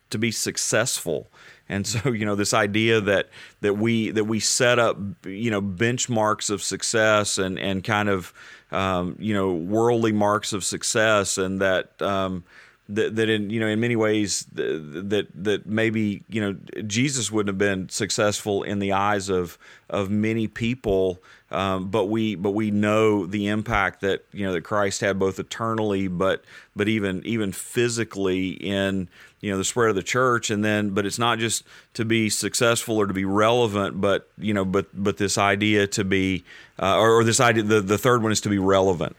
to 0.10 0.18
be 0.18 0.32
successful. 0.32 1.30
And 1.72 1.86
so, 1.86 2.12
you 2.12 2.26
know, 2.26 2.36
this 2.36 2.54
idea 2.54 3.02
that 3.02 3.30
that 3.62 3.76
we 3.76 4.12
that 4.12 4.26
we 4.26 4.40
set 4.40 4.80
up, 4.80 4.98
you 5.26 5.52
know, 5.52 5.62
benchmarks 5.62 6.50
of 6.50 6.64
success 6.64 7.38
and 7.38 7.60
and 7.60 7.84
kind 7.84 8.10
of, 8.10 8.34
um, 8.72 9.16
you 9.20 9.34
know, 9.34 9.54
worldly 9.54 10.12
marks 10.12 10.54
of 10.54 10.64
success, 10.64 11.38
and 11.38 11.62
that 11.62 12.02
um, 12.02 12.44
that, 12.90 13.16
that 13.16 13.30
in 13.30 13.50
you 13.50 13.60
know 13.60 13.68
in 13.68 13.80
many 13.80 13.96
ways 13.96 14.46
that 14.54 15.28
that 15.36 15.66
maybe 15.66 16.24
you 16.28 16.42
know 16.42 16.56
Jesus 16.88 17.32
wouldn't 17.32 17.50
have 17.50 17.58
been 17.58 17.88
successful 17.90 18.64
in 18.64 18.80
the 18.80 18.94
eyes 18.94 19.30
of 19.30 19.58
of 19.90 20.10
many 20.10 20.48
people, 20.48 21.22
um, 21.52 21.90
but 21.90 22.06
we 22.06 22.36
but 22.36 22.52
we 22.52 22.72
know 22.72 23.26
the 23.26 23.48
impact 23.48 24.02
that 24.02 24.26
you 24.32 24.46
know 24.46 24.54
that 24.54 24.62
Christ 24.62 25.02
had 25.02 25.20
both 25.20 25.40
eternally, 25.40 26.08
but 26.08 26.44
but 26.76 26.88
even 26.88 27.24
even 27.26 27.52
physically 27.52 28.50
in 28.50 29.08
you 29.42 29.52
know 29.52 29.58
the 29.58 29.64
spread 29.64 29.90
of 29.90 29.96
the 29.96 30.04
church, 30.04 30.50
and 30.50 30.64
then 30.64 30.90
but 30.92 31.06
it's 31.06 31.20
not 31.20 31.40
just 31.40 31.64
to 31.94 32.06
be 32.06 32.30
successful 32.30 32.98
or 32.98 33.08
to 33.08 33.14
be 33.14 33.26
relevant, 33.26 34.00
but 34.00 34.30
you 34.38 34.54
know 34.54 34.66
but 34.66 34.88
but 34.94 35.18
this 35.18 35.38
idea 35.38 35.88
to 35.88 36.04
be 36.04 36.44
uh, 36.82 36.98
or, 36.98 37.20
or 37.20 37.24
this 37.24 37.40
idea 37.40 37.64
the 37.64 37.82
the 37.82 37.98
third 37.98 38.22
one 38.24 38.32
is 38.32 38.42
to 38.42 38.50
be 38.50 38.60
relevant 38.60 39.16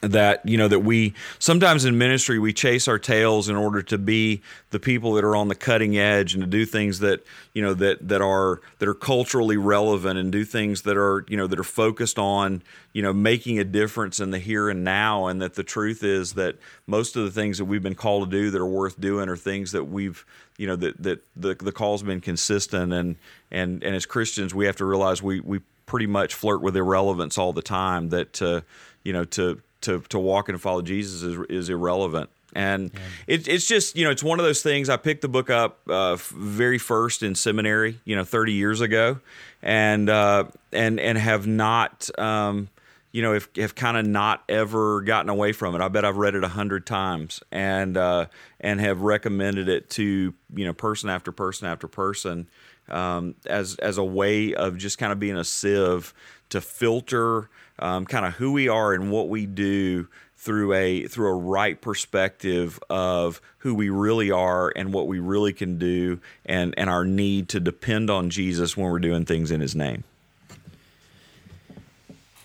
that 0.00 0.46
you 0.46 0.56
know 0.56 0.68
that 0.68 0.80
we 0.80 1.12
sometimes 1.40 1.84
in 1.84 1.98
ministry 1.98 2.38
we 2.38 2.52
chase 2.52 2.86
our 2.86 3.00
tails 3.00 3.48
in 3.48 3.56
order 3.56 3.82
to 3.82 3.98
be 3.98 4.40
the 4.70 4.78
people 4.78 5.14
that 5.14 5.24
are 5.24 5.34
on 5.34 5.48
the 5.48 5.56
cutting 5.56 5.98
edge 5.98 6.34
and 6.34 6.42
to 6.42 6.46
do 6.46 6.64
things 6.64 7.00
that 7.00 7.24
you 7.52 7.60
know 7.60 7.74
that 7.74 8.06
that 8.06 8.22
are 8.22 8.60
that 8.78 8.88
are 8.88 8.94
culturally 8.94 9.56
relevant 9.56 10.16
and 10.16 10.30
do 10.30 10.44
things 10.44 10.82
that 10.82 10.96
are 10.96 11.24
you 11.28 11.36
know 11.36 11.48
that 11.48 11.58
are 11.58 11.64
focused 11.64 12.18
on 12.18 12.62
you 12.92 13.02
know 13.02 13.12
making 13.12 13.58
a 13.58 13.64
difference 13.64 14.20
in 14.20 14.30
the 14.30 14.38
here 14.38 14.68
and 14.68 14.84
now. 14.84 15.26
And 15.26 15.42
that 15.42 15.54
the 15.54 15.64
truth 15.64 16.02
is 16.02 16.34
that 16.34 16.56
most 16.86 17.16
of 17.16 17.24
the 17.24 17.30
things 17.30 17.58
that 17.58 17.64
we've 17.64 17.82
been 17.82 17.94
called 17.94 18.30
to 18.30 18.36
do 18.36 18.50
that 18.50 18.60
are 18.60 18.66
worth 18.66 19.00
doing 19.00 19.28
are 19.28 19.36
things 19.36 19.72
that 19.72 19.84
we've 19.84 20.24
you 20.56 20.66
know 20.66 20.76
that 20.76 21.02
that 21.02 21.24
the 21.36 21.54
the 21.54 21.72
call's 21.72 22.02
been 22.02 22.20
consistent. 22.20 22.92
And 22.92 23.16
and 23.50 23.82
and 23.82 23.94
as 23.94 24.06
Christians 24.06 24.54
we 24.54 24.66
have 24.66 24.76
to 24.76 24.84
realize 24.84 25.22
we 25.22 25.40
we 25.40 25.60
pretty 25.86 26.06
much 26.06 26.34
flirt 26.34 26.60
with 26.60 26.76
irrelevance 26.76 27.38
all 27.38 27.52
the 27.52 27.62
time 27.62 28.10
that 28.10 28.40
uh, 28.42 28.60
you 29.02 29.12
know 29.12 29.24
to 29.24 29.60
to 29.82 30.00
to 30.08 30.18
walk 30.18 30.48
and 30.48 30.60
follow 30.60 30.82
Jesus 30.82 31.22
is 31.22 31.38
is 31.48 31.68
irrelevant. 31.68 32.30
And 32.54 32.90
yeah. 32.92 33.00
it, 33.26 33.48
it's 33.48 33.66
just 33.66 33.96
you 33.96 34.04
know 34.04 34.10
it's 34.10 34.22
one 34.22 34.38
of 34.38 34.44
those 34.44 34.62
things. 34.62 34.88
I 34.88 34.96
picked 34.96 35.22
the 35.22 35.28
book 35.28 35.50
up 35.50 35.80
uh, 35.88 36.16
very 36.16 36.78
first 36.78 37.22
in 37.22 37.34
seminary, 37.34 38.00
you 38.04 38.16
know, 38.16 38.24
30 38.24 38.52
years 38.52 38.80
ago, 38.80 39.18
and 39.62 40.08
uh, 40.08 40.44
and 40.72 40.98
and 40.98 41.18
have 41.18 41.46
not. 41.46 42.08
Um, 42.18 42.68
you 43.12 43.22
know, 43.22 43.32
have, 43.34 43.48
have 43.56 43.74
kind 43.74 43.96
of 43.96 44.06
not 44.06 44.44
ever 44.48 45.00
gotten 45.00 45.30
away 45.30 45.52
from 45.52 45.74
it. 45.74 45.80
I 45.80 45.88
bet 45.88 46.04
I've 46.04 46.18
read 46.18 46.34
it 46.34 46.44
a 46.44 46.48
hundred 46.48 46.86
times 46.86 47.42
and 47.50 47.96
uh, 47.96 48.26
and 48.60 48.80
have 48.80 49.00
recommended 49.00 49.68
it 49.68 49.90
to 49.90 50.34
you 50.54 50.64
know 50.64 50.72
person 50.72 51.08
after 51.08 51.32
person 51.32 51.66
after 51.66 51.88
person 51.88 52.48
um, 52.88 53.34
as 53.46 53.76
as 53.76 53.98
a 53.98 54.04
way 54.04 54.54
of 54.54 54.76
just 54.76 54.98
kind 54.98 55.12
of 55.12 55.18
being 55.18 55.36
a 55.36 55.44
sieve 55.44 56.12
to 56.50 56.60
filter 56.60 57.50
um, 57.78 58.04
kind 58.04 58.26
of 58.26 58.34
who 58.34 58.52
we 58.52 58.68
are 58.68 58.92
and 58.92 59.10
what 59.10 59.28
we 59.28 59.46
do 59.46 60.08
through 60.36 60.72
a 60.72 61.06
through 61.06 61.28
a 61.28 61.34
right 61.36 61.80
perspective 61.80 62.78
of 62.88 63.40
who 63.58 63.74
we 63.74 63.88
really 63.88 64.30
are 64.30 64.72
and 64.76 64.92
what 64.92 65.06
we 65.06 65.18
really 65.18 65.52
can 65.52 65.78
do 65.78 66.20
and 66.44 66.74
and 66.76 66.88
our 66.88 67.04
need 67.04 67.48
to 67.48 67.60
depend 67.60 68.10
on 68.10 68.30
Jesus 68.30 68.76
when 68.76 68.90
we're 68.90 68.98
doing 68.98 69.24
things 69.24 69.50
in 69.50 69.60
his 69.60 69.74
name. 69.74 70.04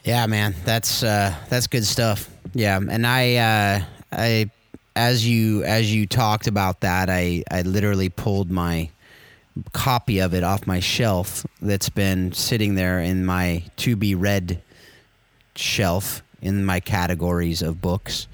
Yeah, 0.04 0.26
man. 0.28 0.56
That's 0.66 1.04
uh 1.04 1.34
that's 1.50 1.68
good 1.68 1.86
stuff. 1.86 2.30
Yeah, 2.54 2.78
and 2.78 3.08
I 3.08 3.36
uh 3.36 3.84
I 4.12 4.52
as 4.96 5.28
you 5.28 5.64
as 5.64 5.94
you 5.94 6.06
talked 6.06 6.48
about 6.48 6.82
that, 6.82 7.10
I 7.10 7.44
I 7.50 7.62
literally 7.62 8.10
pulled 8.10 8.52
my 8.52 8.90
copy 9.72 10.20
of 10.20 10.34
it 10.34 10.44
off 10.44 10.66
my 10.66 10.80
shelf 10.80 11.46
that's 11.62 11.90
been 11.90 12.32
sitting 12.34 12.76
there 12.76 13.00
in 13.00 13.26
my 13.26 13.64
to 13.78 13.96
be 13.96 14.16
read 14.16 14.62
shelf 15.56 16.24
in 16.42 16.66
my 16.66 16.80
categories 16.80 17.62
of 17.62 17.82
books. 17.82 18.28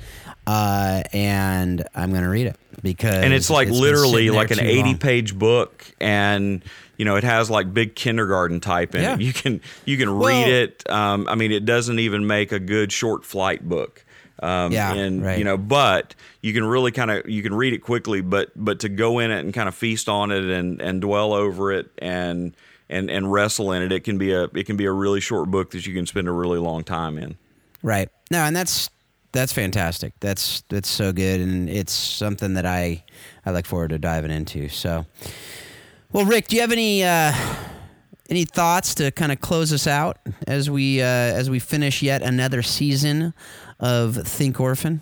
Uh, 0.47 1.03
and 1.13 1.85
I'm 1.93 2.09
going 2.09 2.23
to 2.23 2.29
read 2.29 2.47
it 2.47 2.55
because 2.81 3.15
and 3.23 3.33
it's 3.33 3.49
like 3.49 3.67
it's 3.67 3.77
literally 3.77 4.31
like 4.31 4.49
an 4.49 4.59
80 4.59 4.81
long. 4.81 4.97
page 4.97 5.37
book 5.37 5.85
and 5.99 6.63
you 6.99 7.05
know 7.05 7.15
it 7.15 7.23
has 7.23 7.49
like 7.49 7.73
big 7.73 7.95
kindergarten 7.95 8.59
type 8.59 8.93
in 8.93 9.01
yeah. 9.01 9.15
it 9.15 9.21
you 9.21 9.33
can 9.33 9.59
you 9.85 9.97
can 9.97 10.19
well, 10.19 10.27
read 10.27 10.47
it 10.47 10.89
um, 10.91 11.27
i 11.27 11.33
mean 11.33 11.51
it 11.51 11.65
doesn't 11.65 11.97
even 11.97 12.27
make 12.27 12.51
a 12.51 12.59
good 12.59 12.91
short 12.91 13.25
flight 13.25 13.67
book 13.67 14.05
um, 14.41 14.71
yeah, 14.71 14.93
and 14.93 15.21
right. 15.21 15.37
you 15.37 15.43
know, 15.43 15.57
but 15.57 16.15
you 16.41 16.53
can 16.53 16.63
really 16.63 16.93
kind 16.93 17.11
of 17.11 17.29
you 17.29 17.43
can 17.43 17.53
read 17.53 17.73
it 17.73 17.79
quickly, 17.79 18.21
but 18.21 18.51
but 18.55 18.79
to 18.79 18.87
go 18.87 19.19
in 19.19 19.31
it 19.31 19.39
and 19.39 19.53
kind 19.53 19.67
of 19.67 19.75
feast 19.75 20.07
on 20.07 20.31
it 20.31 20.45
and 20.45 20.81
and 20.81 21.01
dwell 21.01 21.33
over 21.33 21.73
it 21.73 21.91
and 21.97 22.55
and 22.89 23.09
and 23.09 23.31
wrestle 23.31 23.71
in 23.71 23.83
it. 23.83 23.91
It 23.91 24.03
can 24.03 24.17
be 24.17 24.31
a 24.31 24.43
it 24.55 24.65
can 24.65 24.77
be 24.77 24.85
a 24.85 24.91
really 24.91 25.19
short 25.19 25.51
book 25.51 25.71
that 25.71 25.85
you 25.85 25.93
can 25.93 26.05
spend 26.05 26.27
a 26.27 26.31
really 26.31 26.59
long 26.59 26.83
time 26.83 27.17
in. 27.17 27.37
Right. 27.83 28.09
No, 28.31 28.39
and 28.39 28.55
that's 28.55 28.89
that's 29.31 29.53
fantastic. 29.53 30.13
That's 30.19 30.63
that's 30.69 30.89
so 30.89 31.13
good, 31.13 31.39
and 31.39 31.69
it's 31.69 31.93
something 31.93 32.55
that 32.55 32.65
I 32.65 33.03
I 33.45 33.51
look 33.51 33.65
forward 33.65 33.89
to 33.89 33.99
diving 33.99 34.31
into. 34.31 34.69
So, 34.69 35.05
well, 36.11 36.25
Rick, 36.25 36.47
do 36.47 36.55
you 36.55 36.61
have 36.61 36.71
any 36.71 37.03
uh, 37.03 37.33
any 38.29 38.45
thoughts 38.45 38.95
to 38.95 39.11
kind 39.11 39.31
of 39.31 39.39
close 39.39 39.71
us 39.71 39.87
out 39.87 40.17
as 40.47 40.69
we 40.69 41.01
uh, 41.01 41.05
as 41.05 41.49
we 41.49 41.59
finish 41.59 42.01
yet 42.01 42.21
another 42.21 42.61
season 42.61 43.33
of 43.79 44.15
Think 44.15 44.59
Orphan? 44.59 45.01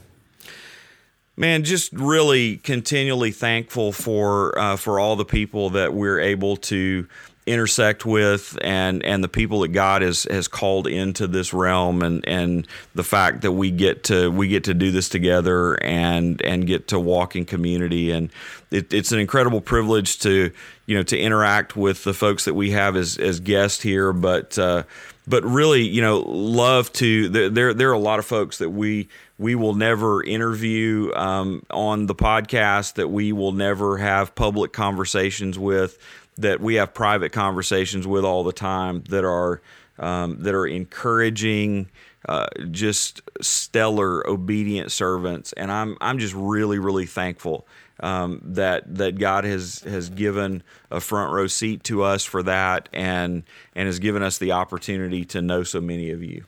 Man, 1.36 1.63
just 1.63 1.93
really 1.93 2.58
continually 2.58 3.32
thankful 3.32 3.91
for 3.91 4.58
uh, 4.58 4.76
for 4.76 5.00
all 5.00 5.15
the 5.15 5.26
people 5.26 5.70
that 5.72 5.93
we're 5.93 6.20
able 6.20 6.58
to 6.58 7.08
intersect 7.48 8.06
with 8.06 8.58
and 8.62 9.04
and 9.04 9.24
the 9.24 9.30
people 9.30 9.62
that 9.62 9.70
God 9.70 10.02
has 10.02 10.24
has 10.24 10.48
called 10.48 10.86
into 10.86 11.26
this 11.28 11.54
realm 11.54 12.04
and 12.04 12.28
and 12.28 12.68
the 12.94 13.04
fact 13.04 13.42
that 13.42 13.54
we 13.54 13.72
get 13.72 14.04
to 14.06 14.30
we 14.30 14.50
get 14.50 14.66
to 14.66 14.74
do 14.74 14.92
this 14.92 15.10
together 15.10 15.82
and 15.84 16.42
and 16.44 16.68
get 16.68 16.90
to 16.90 17.00
walk 17.00 17.36
in 17.36 17.46
community. 17.46 18.12
And 18.12 18.30
it, 18.70 18.94
it's 18.94 19.14
an 19.14 19.20
incredible 19.20 19.62
privilege 19.62 20.20
to 20.20 20.52
you 20.86 20.98
know 20.98 21.04
to 21.04 21.18
interact 21.18 21.76
with 21.76 22.04
the 22.04 22.14
folks 22.14 22.46
that 22.46 22.54
we 22.54 22.72
have 22.72 22.96
as 22.96 23.18
as 23.18 23.40
guests 23.40 23.82
here. 23.82 24.12
But 24.12 24.60
uh, 24.60 24.84
but 25.26 25.44
really 25.44 25.82
you 25.82 26.02
know 26.02 26.20
love 26.20 26.92
to 26.94 27.30
there 27.30 27.74
there 27.74 27.90
are 27.90 27.94
a 27.94 28.00
lot 28.00 28.20
of 28.20 28.26
folks 28.26 28.58
that 28.58 28.72
we 28.72 29.08
we 29.40 29.56
will 29.56 29.76
never 29.76 30.24
interview 30.24 31.14
um, 31.14 31.64
on 31.70 32.08
the 32.08 32.16
podcast 32.16 32.96
that 32.96 33.08
we 33.08 33.32
will 33.32 33.52
never 33.52 33.98
have 33.98 34.36
public 34.36 34.74
conversations 34.74 35.58
with 35.58 35.98
that 36.38 36.60
we 36.62 36.76
have 36.76 36.93
private 36.93 37.32
conversations 37.32 38.06
with 38.08 38.23
all 38.23 38.43
the 38.43 38.54
time 38.54 39.04
that 39.10 39.26
are 39.26 39.62
um, 40.00 40.38
that 40.43 40.54
are 40.54 40.67
encouraging, 40.67 41.89
uh, 42.28 42.47
just 42.69 43.21
stellar, 43.41 44.28
obedient 44.28 44.91
servants, 44.91 45.54
and 45.54 45.71
I'm 45.71 45.97
I'm 46.02 46.19
just 46.19 46.34
really 46.36 46.80
really 46.80 47.06
thankful 47.06 47.67
um, 48.00 48.41
that 48.43 48.95
that 48.95 49.17
God 49.17 49.43
has 49.43 49.80
has 49.82 50.10
given 50.10 50.63
a 50.91 51.00
front 51.00 51.34
row 51.34 51.47
seat 51.47 51.84
to 51.86 52.04
us 52.04 52.23
for 52.23 52.43
that, 52.43 52.89
and 52.93 53.43
and 53.76 53.88
has 53.88 54.00
given 54.00 54.21
us 54.21 54.38
the 54.38 54.52
opportunity 54.52 55.26
to 55.26 55.41
know 55.41 55.63
so 55.63 55.82
many 55.82 56.12
of 56.12 56.23
you. 56.23 56.45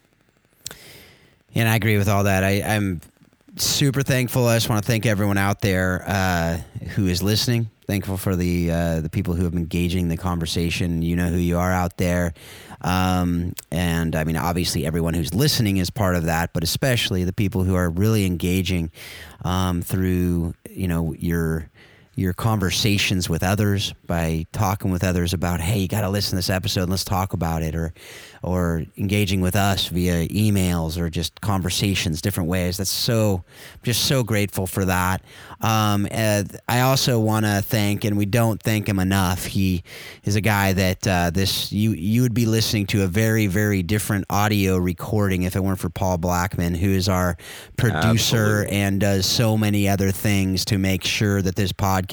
And 1.56 1.68
I 1.68 1.76
agree 1.76 1.98
with 1.98 2.08
all 2.08 2.26
that. 2.26 2.44
I, 2.44 2.62
I'm 2.62 3.02
super 3.58 4.02
thankful. 4.04 4.48
I 4.48 4.56
just 4.56 4.70
want 4.70 4.84
to 4.84 4.88
thank 4.88 5.06
everyone 5.06 5.38
out 5.38 5.62
there 5.62 6.04
uh, 6.06 6.58
who 6.96 7.08
is 7.08 7.22
listening 7.22 7.70
thankful 7.90 8.18
for 8.18 8.36
the 8.36 8.70
uh, 8.70 9.02
the 9.02 9.10
people 9.10 9.34
who 9.34 9.44
have 9.44 9.52
been 9.52 9.62
engaging 9.62 10.10
the 10.10 10.16
conversation. 10.16 11.02
You 11.02 11.16
know 11.16 11.28
who 11.28 11.38
you 11.38 11.58
are 11.58 11.72
out 11.72 11.98
there, 11.98 12.36
um, 12.82 13.54
and 13.72 14.16
I 14.16 14.24
mean 14.26 14.38
obviously 14.38 14.86
everyone 14.86 15.16
who's 15.16 15.34
listening 15.34 15.78
is 15.78 15.90
part 15.90 16.16
of 16.16 16.26
that, 16.26 16.54
but 16.54 16.64
especially 16.64 17.24
the 17.24 17.34
people 17.34 17.64
who 17.64 17.74
are 17.74 17.90
really 17.90 18.28
engaging 18.28 18.92
um, 19.44 19.82
through 19.82 20.54
you 20.70 20.88
know 20.88 21.14
your 21.14 21.68
your 22.20 22.34
conversations 22.34 23.30
with 23.30 23.44
others 23.44 23.94
by 24.06 24.46
talking 24.52 24.92
with 24.92 25.04
others 25.04 25.34
about, 25.34 25.62
hey, 25.62 25.80
you 25.80 25.88
got 25.88 26.02
to 26.02 26.10
listen 26.10 26.32
to 26.32 26.36
this 26.36 26.50
episode. 26.50 26.82
and 26.82 26.92
Let's 26.92 27.06
talk 27.06 27.32
about 27.34 27.64
it, 27.64 27.76
or 27.76 27.94
or 28.44 28.84
engaging 28.98 29.42
with 29.42 29.56
us 29.56 29.88
via 29.88 30.28
emails 30.30 30.98
or 30.98 31.10
just 31.10 31.40
conversations, 31.42 32.22
different 32.22 32.50
ways. 32.50 32.78
That's 32.78 32.90
so 32.90 33.44
just 33.84 34.06
so 34.06 34.24
grateful 34.24 34.68
for 34.68 34.86
that. 34.86 35.22
Um, 35.62 36.08
I 36.12 36.82
also 36.82 37.20
want 37.20 37.46
to 37.46 37.62
thank, 37.62 38.04
and 38.04 38.18
we 38.18 38.26
don't 38.26 38.62
thank 38.62 38.88
him 38.88 39.00
enough. 39.00 39.46
He 39.46 39.84
is 40.26 40.36
a 40.36 40.42
guy 40.42 40.74
that 40.74 41.08
uh, 41.08 41.30
this 41.30 41.72
you 41.72 41.92
you 41.92 42.22
would 42.22 42.34
be 42.34 42.46
listening 42.46 42.86
to 42.88 43.04
a 43.04 43.08
very 43.08 43.48
very 43.48 43.82
different 43.82 44.26
audio 44.30 44.78
recording 44.78 45.44
if 45.44 45.56
it 45.56 45.64
weren't 45.64 45.80
for 45.80 45.90
Paul 45.90 46.18
Blackman, 46.18 46.76
who 46.76 46.90
is 46.90 47.08
our 47.08 47.38
producer 47.78 48.64
Absolutely. 48.64 48.76
and 48.76 49.00
does 49.00 49.26
so 49.26 49.58
many 49.58 49.88
other 49.88 50.12
things 50.12 50.66
to 50.66 50.78
make 50.78 51.06
sure 51.06 51.42
that 51.42 51.56
this 51.56 51.72
podcast 51.72 52.09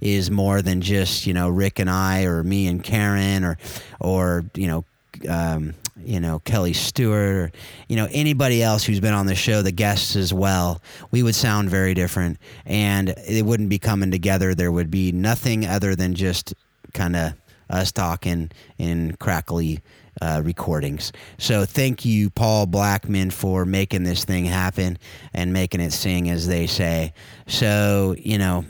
is 0.00 0.30
more 0.30 0.62
than 0.62 0.80
just 0.80 1.26
you 1.26 1.34
know 1.34 1.48
Rick 1.48 1.78
and 1.78 1.90
I 1.90 2.24
or 2.24 2.42
me 2.42 2.66
and 2.66 2.82
Karen 2.82 3.44
or 3.44 3.58
or 4.00 4.44
you 4.54 4.66
know. 4.66 4.84
Um, 5.28 5.74
you 6.04 6.18
know 6.18 6.40
Kelly 6.40 6.72
Stewart 6.72 7.36
or 7.36 7.52
you 7.88 7.94
know 7.94 8.08
anybody 8.10 8.62
else 8.62 8.84
who's 8.84 8.98
been 8.98 9.14
on 9.14 9.26
the 9.26 9.34
show, 9.36 9.62
the 9.62 9.70
guests 9.70 10.16
as 10.16 10.34
well, 10.34 10.82
we 11.12 11.22
would 11.22 11.36
sound 11.36 11.70
very 11.70 11.94
different, 11.94 12.38
and 12.66 13.10
it 13.26 13.44
wouldn't 13.44 13.68
be 13.68 13.78
coming 13.78 14.10
together. 14.10 14.54
There 14.54 14.72
would 14.72 14.90
be 14.90 15.12
nothing 15.12 15.66
other 15.66 15.94
than 15.94 16.14
just 16.14 16.52
kind 16.92 17.16
of 17.16 17.34
us 17.70 17.92
talking 17.92 18.50
in 18.78 19.16
crackly 19.16 19.80
uh, 20.20 20.40
recordings. 20.44 21.12
So 21.38 21.64
thank 21.64 22.04
you, 22.04 22.30
Paul 22.30 22.66
Blackman, 22.66 23.30
for 23.30 23.64
making 23.64 24.04
this 24.04 24.24
thing 24.24 24.44
happen 24.44 24.98
and 25.32 25.52
making 25.52 25.80
it 25.80 25.92
sing, 25.92 26.30
as 26.30 26.46
they 26.46 26.66
say. 26.66 27.12
So 27.46 28.14
you 28.18 28.38
know, 28.38 28.64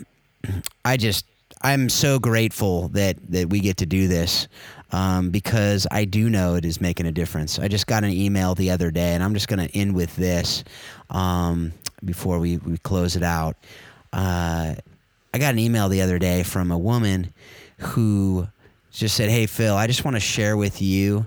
I 0.84 0.96
just 0.96 1.26
I'm 1.62 1.88
so 1.88 2.18
grateful 2.18 2.88
that 2.88 3.16
that 3.30 3.48
we 3.50 3.60
get 3.60 3.78
to 3.78 3.86
do 3.86 4.08
this. 4.08 4.48
Um, 4.92 5.30
because 5.30 5.88
I 5.90 6.04
do 6.04 6.30
know 6.30 6.54
it 6.54 6.64
is 6.64 6.80
making 6.80 7.06
a 7.06 7.10
difference. 7.10 7.58
I 7.58 7.66
just 7.66 7.88
got 7.88 8.04
an 8.04 8.10
email 8.10 8.54
the 8.54 8.70
other 8.70 8.92
day, 8.92 9.14
and 9.14 9.24
I'm 9.24 9.34
just 9.34 9.48
going 9.48 9.66
to 9.66 9.76
end 9.76 9.92
with 9.96 10.14
this 10.14 10.62
um, 11.10 11.72
before 12.04 12.38
we, 12.38 12.58
we 12.58 12.78
close 12.78 13.16
it 13.16 13.24
out. 13.24 13.56
Uh, 14.12 14.76
I 15.32 15.38
got 15.38 15.52
an 15.52 15.58
email 15.58 15.88
the 15.88 16.00
other 16.00 16.20
day 16.20 16.44
from 16.44 16.70
a 16.70 16.78
woman 16.78 17.34
who 17.78 18.46
just 18.92 19.16
said, 19.16 19.30
Hey, 19.30 19.46
Phil, 19.46 19.74
I 19.74 19.88
just 19.88 20.04
want 20.04 20.14
to 20.14 20.20
share 20.20 20.56
with 20.56 20.80
you 20.80 21.26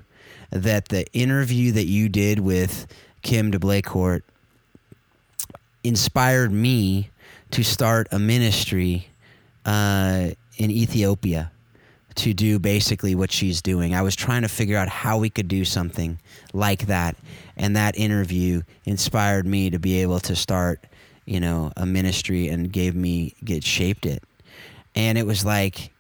that 0.51 0.87
the 0.87 1.05
interview 1.11 1.73
that 1.73 1.85
you 1.85 2.07
did 2.07 2.39
with 2.39 2.87
Kim 3.21 3.51
de 3.51 3.59
Blecourt 3.59 4.21
inspired 5.83 6.53
me 6.53 7.09
to 7.51 7.63
start 7.63 8.07
a 8.11 8.19
ministry 8.19 9.07
uh, 9.65 10.29
in 10.57 10.71
Ethiopia 10.71 11.51
to 12.15 12.33
do 12.33 12.57
basically 12.57 13.13
what 13.13 13.31
she's 13.31 13.61
doing. 13.61 13.93
I 13.93 14.01
was 14.01 14.15
trying 14.15 14.41
to 14.41 14.47
figure 14.47 14.77
out 14.77 14.89
how 14.89 15.19
we 15.19 15.29
could 15.29 15.47
do 15.47 15.63
something 15.63 16.19
like 16.53 16.87
that, 16.87 17.15
and 17.55 17.75
that 17.75 17.97
interview 17.97 18.63
inspired 18.85 19.45
me 19.45 19.69
to 19.69 19.79
be 19.79 20.01
able 20.01 20.19
to 20.21 20.35
start, 20.35 20.83
you 21.25 21.39
know, 21.39 21.71
a 21.77 21.85
ministry 21.85 22.47
and 22.47 22.71
gave 22.71 22.95
me 22.95 23.35
get 23.43 23.63
shaped 23.63 24.05
it. 24.05 24.23
And 24.95 25.17
it 25.17 25.27
was 25.27 25.45
like 25.45 25.91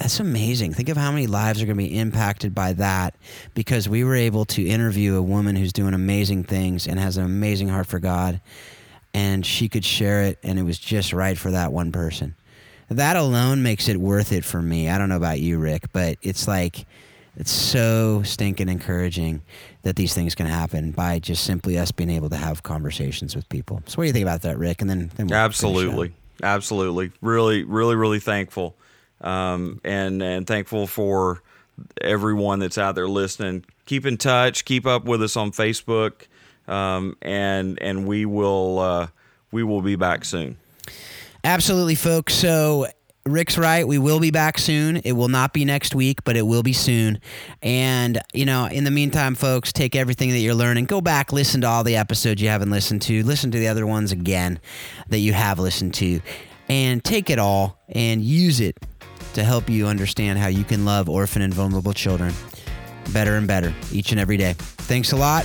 that's 0.00 0.18
amazing. 0.18 0.72
Think 0.72 0.88
of 0.88 0.96
how 0.96 1.12
many 1.12 1.26
lives 1.26 1.60
are 1.60 1.66
going 1.66 1.76
to 1.76 1.84
be 1.84 1.98
impacted 1.98 2.54
by 2.54 2.72
that 2.72 3.14
because 3.52 3.86
we 3.86 4.02
were 4.02 4.14
able 4.14 4.46
to 4.46 4.66
interview 4.66 5.14
a 5.16 5.22
woman 5.22 5.56
who's 5.56 5.74
doing 5.74 5.92
amazing 5.92 6.44
things 6.44 6.88
and 6.88 6.98
has 6.98 7.18
an 7.18 7.24
amazing 7.26 7.68
heart 7.68 7.86
for 7.86 7.98
God, 7.98 8.40
and 9.14 9.44
she 9.44 9.68
could 9.68 9.84
share 9.84 10.22
it, 10.22 10.38
and 10.42 10.58
it 10.58 10.62
was 10.62 10.78
just 10.78 11.12
right 11.12 11.36
for 11.36 11.50
that 11.50 11.72
one 11.72 11.92
person. 11.92 12.34
That 12.88 13.16
alone 13.16 13.62
makes 13.62 13.88
it 13.88 13.98
worth 13.98 14.32
it 14.32 14.44
for 14.44 14.60
me. 14.60 14.88
I 14.88 14.98
don't 14.98 15.08
know 15.08 15.16
about 15.16 15.40
you, 15.40 15.58
Rick, 15.58 15.92
but 15.92 16.18
it's 16.22 16.48
like 16.48 16.86
it's 17.36 17.52
so 17.52 18.22
stinking 18.22 18.68
encouraging 18.68 19.42
that 19.82 19.96
these 19.96 20.12
things 20.12 20.34
can 20.34 20.46
happen 20.46 20.90
by 20.90 21.20
just 21.20 21.44
simply 21.44 21.78
us 21.78 21.92
being 21.92 22.10
able 22.10 22.28
to 22.30 22.36
have 22.36 22.62
conversations 22.62 23.36
with 23.36 23.48
people. 23.48 23.82
So, 23.86 23.96
what 23.96 24.04
do 24.04 24.06
you 24.08 24.12
think 24.12 24.24
about 24.24 24.42
that, 24.42 24.58
Rick? 24.58 24.80
And 24.80 24.90
then, 24.90 25.10
then 25.16 25.28
we'll 25.28 25.38
absolutely, 25.38 26.12
absolutely, 26.42 27.12
really, 27.20 27.62
really, 27.62 27.94
really 27.94 28.20
thankful 28.20 28.74
um, 29.20 29.80
and 29.84 30.22
and 30.22 30.46
thankful 30.46 30.86
for 30.86 31.42
everyone 32.00 32.58
that's 32.58 32.78
out 32.78 32.94
there 32.94 33.08
listening. 33.08 33.64
Keep 33.86 34.06
in 34.06 34.16
touch. 34.16 34.64
Keep 34.64 34.86
up 34.86 35.04
with 35.04 35.22
us 35.22 35.36
on 35.36 35.52
Facebook, 35.52 36.26
um, 36.70 37.16
and 37.20 37.80
and 37.82 38.06
we 38.06 38.24
will 38.24 38.78
uh, 38.78 39.08
we 39.50 39.62
will 39.62 39.82
be 39.82 39.96
back 39.96 40.24
soon. 40.24 40.56
Absolutely, 41.44 41.94
folks. 41.94 42.34
So 42.34 42.86
Rick's 43.26 43.58
right. 43.58 43.86
We 43.86 43.98
will 43.98 44.20
be 44.20 44.30
back 44.30 44.58
soon. 44.58 44.96
It 44.98 45.12
will 45.12 45.28
not 45.28 45.52
be 45.52 45.64
next 45.64 45.94
week, 45.94 46.24
but 46.24 46.36
it 46.36 46.46
will 46.46 46.62
be 46.62 46.72
soon. 46.72 47.20
And, 47.62 48.20
you 48.32 48.46
know, 48.46 48.66
in 48.66 48.84
the 48.84 48.90
meantime, 48.90 49.34
folks, 49.34 49.72
take 49.72 49.94
everything 49.94 50.30
that 50.30 50.38
you're 50.38 50.54
learning, 50.54 50.86
go 50.86 51.00
back, 51.00 51.32
listen 51.32 51.60
to 51.60 51.66
all 51.66 51.84
the 51.84 51.96
episodes 51.96 52.40
you 52.40 52.48
haven't 52.48 52.70
listened 52.70 53.02
to, 53.02 53.22
listen 53.24 53.50
to 53.50 53.58
the 53.58 53.68
other 53.68 53.86
ones 53.86 54.10
again 54.12 54.58
that 55.08 55.18
you 55.18 55.32
have 55.34 55.58
listened 55.58 55.94
to, 55.94 56.20
and 56.68 57.04
take 57.04 57.28
it 57.28 57.38
all 57.38 57.78
and 57.90 58.22
use 58.22 58.60
it 58.60 58.78
to 59.34 59.44
help 59.44 59.68
you 59.68 59.86
understand 59.86 60.38
how 60.38 60.48
you 60.48 60.64
can 60.64 60.84
love 60.84 61.08
orphan 61.08 61.42
and 61.42 61.54
vulnerable 61.54 61.92
children 61.92 62.32
better 63.12 63.36
and 63.36 63.46
better 63.46 63.74
each 63.92 64.12
and 64.12 64.20
every 64.20 64.36
day. 64.36 64.54
Thanks 64.56 65.12
a 65.12 65.16
lot. 65.16 65.44